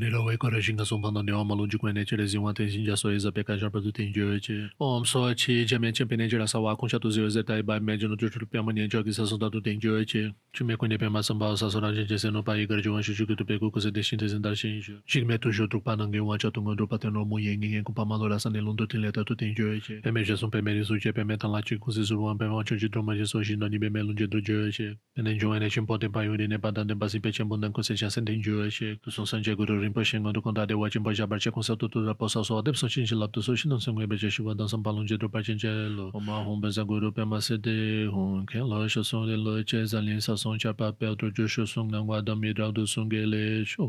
Rila 0.00 0.24
wai 0.24 0.36
kora 0.38 0.62
shinga 0.62 0.84
songpa 0.84 1.12
na 1.12 1.22
niwa 1.22 1.44
malun 1.44 1.68
jikwa 1.68 1.92
ne 1.92 2.04
chile 2.04 2.26
zingwa 2.26 2.54
ten 2.54 2.70
shinja 2.70 2.96
so 2.96 3.10
e 3.12 3.16
iza 3.16 3.30
peka 3.32 3.58
jarpa 3.58 3.82
du 3.82 3.92
ten 3.92 4.10
jio 4.10 4.32
e 4.34 4.40
che. 4.40 4.70
Om 4.80 5.04
so 5.04 5.34
chi 5.34 5.66
jamia 5.66 5.92
chen 5.92 6.08
pene 6.08 6.26
jira 6.26 6.48
sa 6.48 6.58
wa 6.58 6.74
kungsha 6.74 6.98
tu 6.98 7.10
zio 7.10 7.28
ze 7.28 7.42
tai 7.42 7.58
e 7.58 7.62
bai 7.62 7.80
me 7.80 7.98
jino 7.98 8.16
tu 8.16 8.30
chulu 8.30 8.46
pya 8.48 8.64
mani 8.64 8.88
jio 8.88 9.04
ki 9.04 9.12
sa 9.12 9.24
songta 9.24 9.50
du 9.52 9.60
ten 9.60 9.78
jio 9.78 10.02
che. 10.06 10.32
Chu 10.54 10.64
me 10.64 10.76
kwenye 10.76 10.96
pema 10.96 11.22
samba 11.22 11.54
sa 11.54 11.68
sora 11.68 11.92
jen 11.92 12.06
che 12.06 12.16
seno 12.16 12.42
pa 12.42 12.56
igar 12.56 12.80
jiwan 12.80 13.02
shu 13.02 13.12
chukitu 13.12 13.44
peku 13.44 13.70
kuse 13.70 13.92
de 13.92 14.00
shinte 14.00 14.24
zindar 14.24 14.56
shin 14.56 14.80
shu. 14.80 14.94
Shik 15.04 15.26
me 15.26 15.36
tu 15.36 15.52
shu 15.52 15.68
trukpa 15.68 15.96
nange 15.98 16.18
wa 16.24 16.38
cha 16.38 16.48
tungo 16.48 16.74
drupa 16.74 16.98
ten 16.98 17.12
romu 17.12 17.36
yengi 17.36 17.68
ngen 17.68 17.84
kumpa 17.84 18.06
malo 18.06 18.26
la 18.26 18.38
san 18.38 18.56
elon 18.56 18.76
du 18.76 18.86
ten 18.86 19.02
leta 19.02 19.22
tu 19.22 19.36
ten 19.36 19.54
jio 19.54 19.78
che. 19.84 20.00
Peme 20.00 20.24
je 20.24 20.34
song 20.34 20.50
peme 20.50 20.72
risu 20.72 20.98
che 20.98 21.12
peme 21.12 21.36
tan 21.36 21.52
la 21.52 21.60
chi 21.60 21.76
kuse 21.76 22.00
surwan 22.08 22.38
peme 22.38 22.54
wa 22.54 22.64
chonji 22.64 22.88
droma 22.88 23.14
je 23.14 23.26
so 23.26 23.42
shin 23.42 23.58
no 23.58 23.68
ni 23.68 23.78
peme 23.78 24.00
lun 24.00 24.16
je 24.16 24.26
dru 24.26 24.40
jio 24.40 24.72
che. 24.72 24.96
Pene 25.14 25.36
jio 25.36 25.52
ene 25.52 25.68
shin 25.68 25.84
po 25.84 25.98
ten 25.98 26.10
pa 26.10 26.24
yuri 26.24 26.48
ne 26.48 26.56
pa 26.56 26.70
dan 26.70 26.88
ten 26.88 26.98
pa 26.98 27.06
si 27.06 27.20
pe 27.20 27.30
chen 27.30 27.46
bundan 27.46 27.70
kuse 27.70 27.94
cha 27.94 28.08
sen 28.08 28.24
ten 28.24 28.40
jio 28.40 28.64
che. 28.70 28.96
Tu 29.04 29.10
song 29.10 29.26
san 29.26 29.42
che 29.42 29.54
guru 29.54 29.89
rinpoche 29.90 30.20
ngondu 30.20 30.42
kondade 30.42 30.74
wajin 30.74 31.02
pa 31.02 31.12
jabar 31.12 31.38
che 31.38 31.50
konsa 31.50 31.76
tutu 31.76 32.06
ra 32.06 32.14
posa 32.14 32.44
so 32.44 32.58
adep 32.58 32.76
so 32.76 32.88
chin 32.88 33.04
chi 33.04 33.14
laptu 33.14 33.42
so 33.42 33.54
shinan 33.54 33.80
sem 33.80 33.94
ngwebe 33.94 34.16
che 34.18 34.30
shiwa 34.30 34.54
dan 34.56 34.68
sam 34.68 34.82
palung 34.82 35.06
je 35.06 35.18
drupa 35.18 35.42
chen 35.42 35.58
che 35.58 35.68
lo 35.68 36.10
o 36.14 36.20
ma 36.20 36.42
hon 36.44 36.60
ben 36.60 36.70
za 36.70 36.84
guru 36.84 37.12
pe 37.12 37.24
ma 37.24 37.40
se 37.40 37.58
de 37.58 38.06
hon 38.06 38.46
ken 38.46 38.68
lo 38.70 38.86
sho 38.88 39.02
song 39.02 39.26
de 39.26 39.36
lo 39.36 39.62
che 39.64 39.84
zan 39.84 40.04
lin 40.04 40.20
sa 40.20 40.36
song 40.36 40.58
cha 40.58 40.72
pa 40.72 40.92
pe 40.92 41.06
otro 41.06 41.30
jo 41.30 41.46
sho 41.46 41.66
song 41.66 41.90
nang 41.90 42.06
wa 42.06 42.20
dam 42.20 42.38
mi 42.38 42.52
ra 42.52 42.70
du 42.70 42.86
song 42.86 43.10
ge 43.10 43.26
le 43.26 43.64
sho 43.64 43.82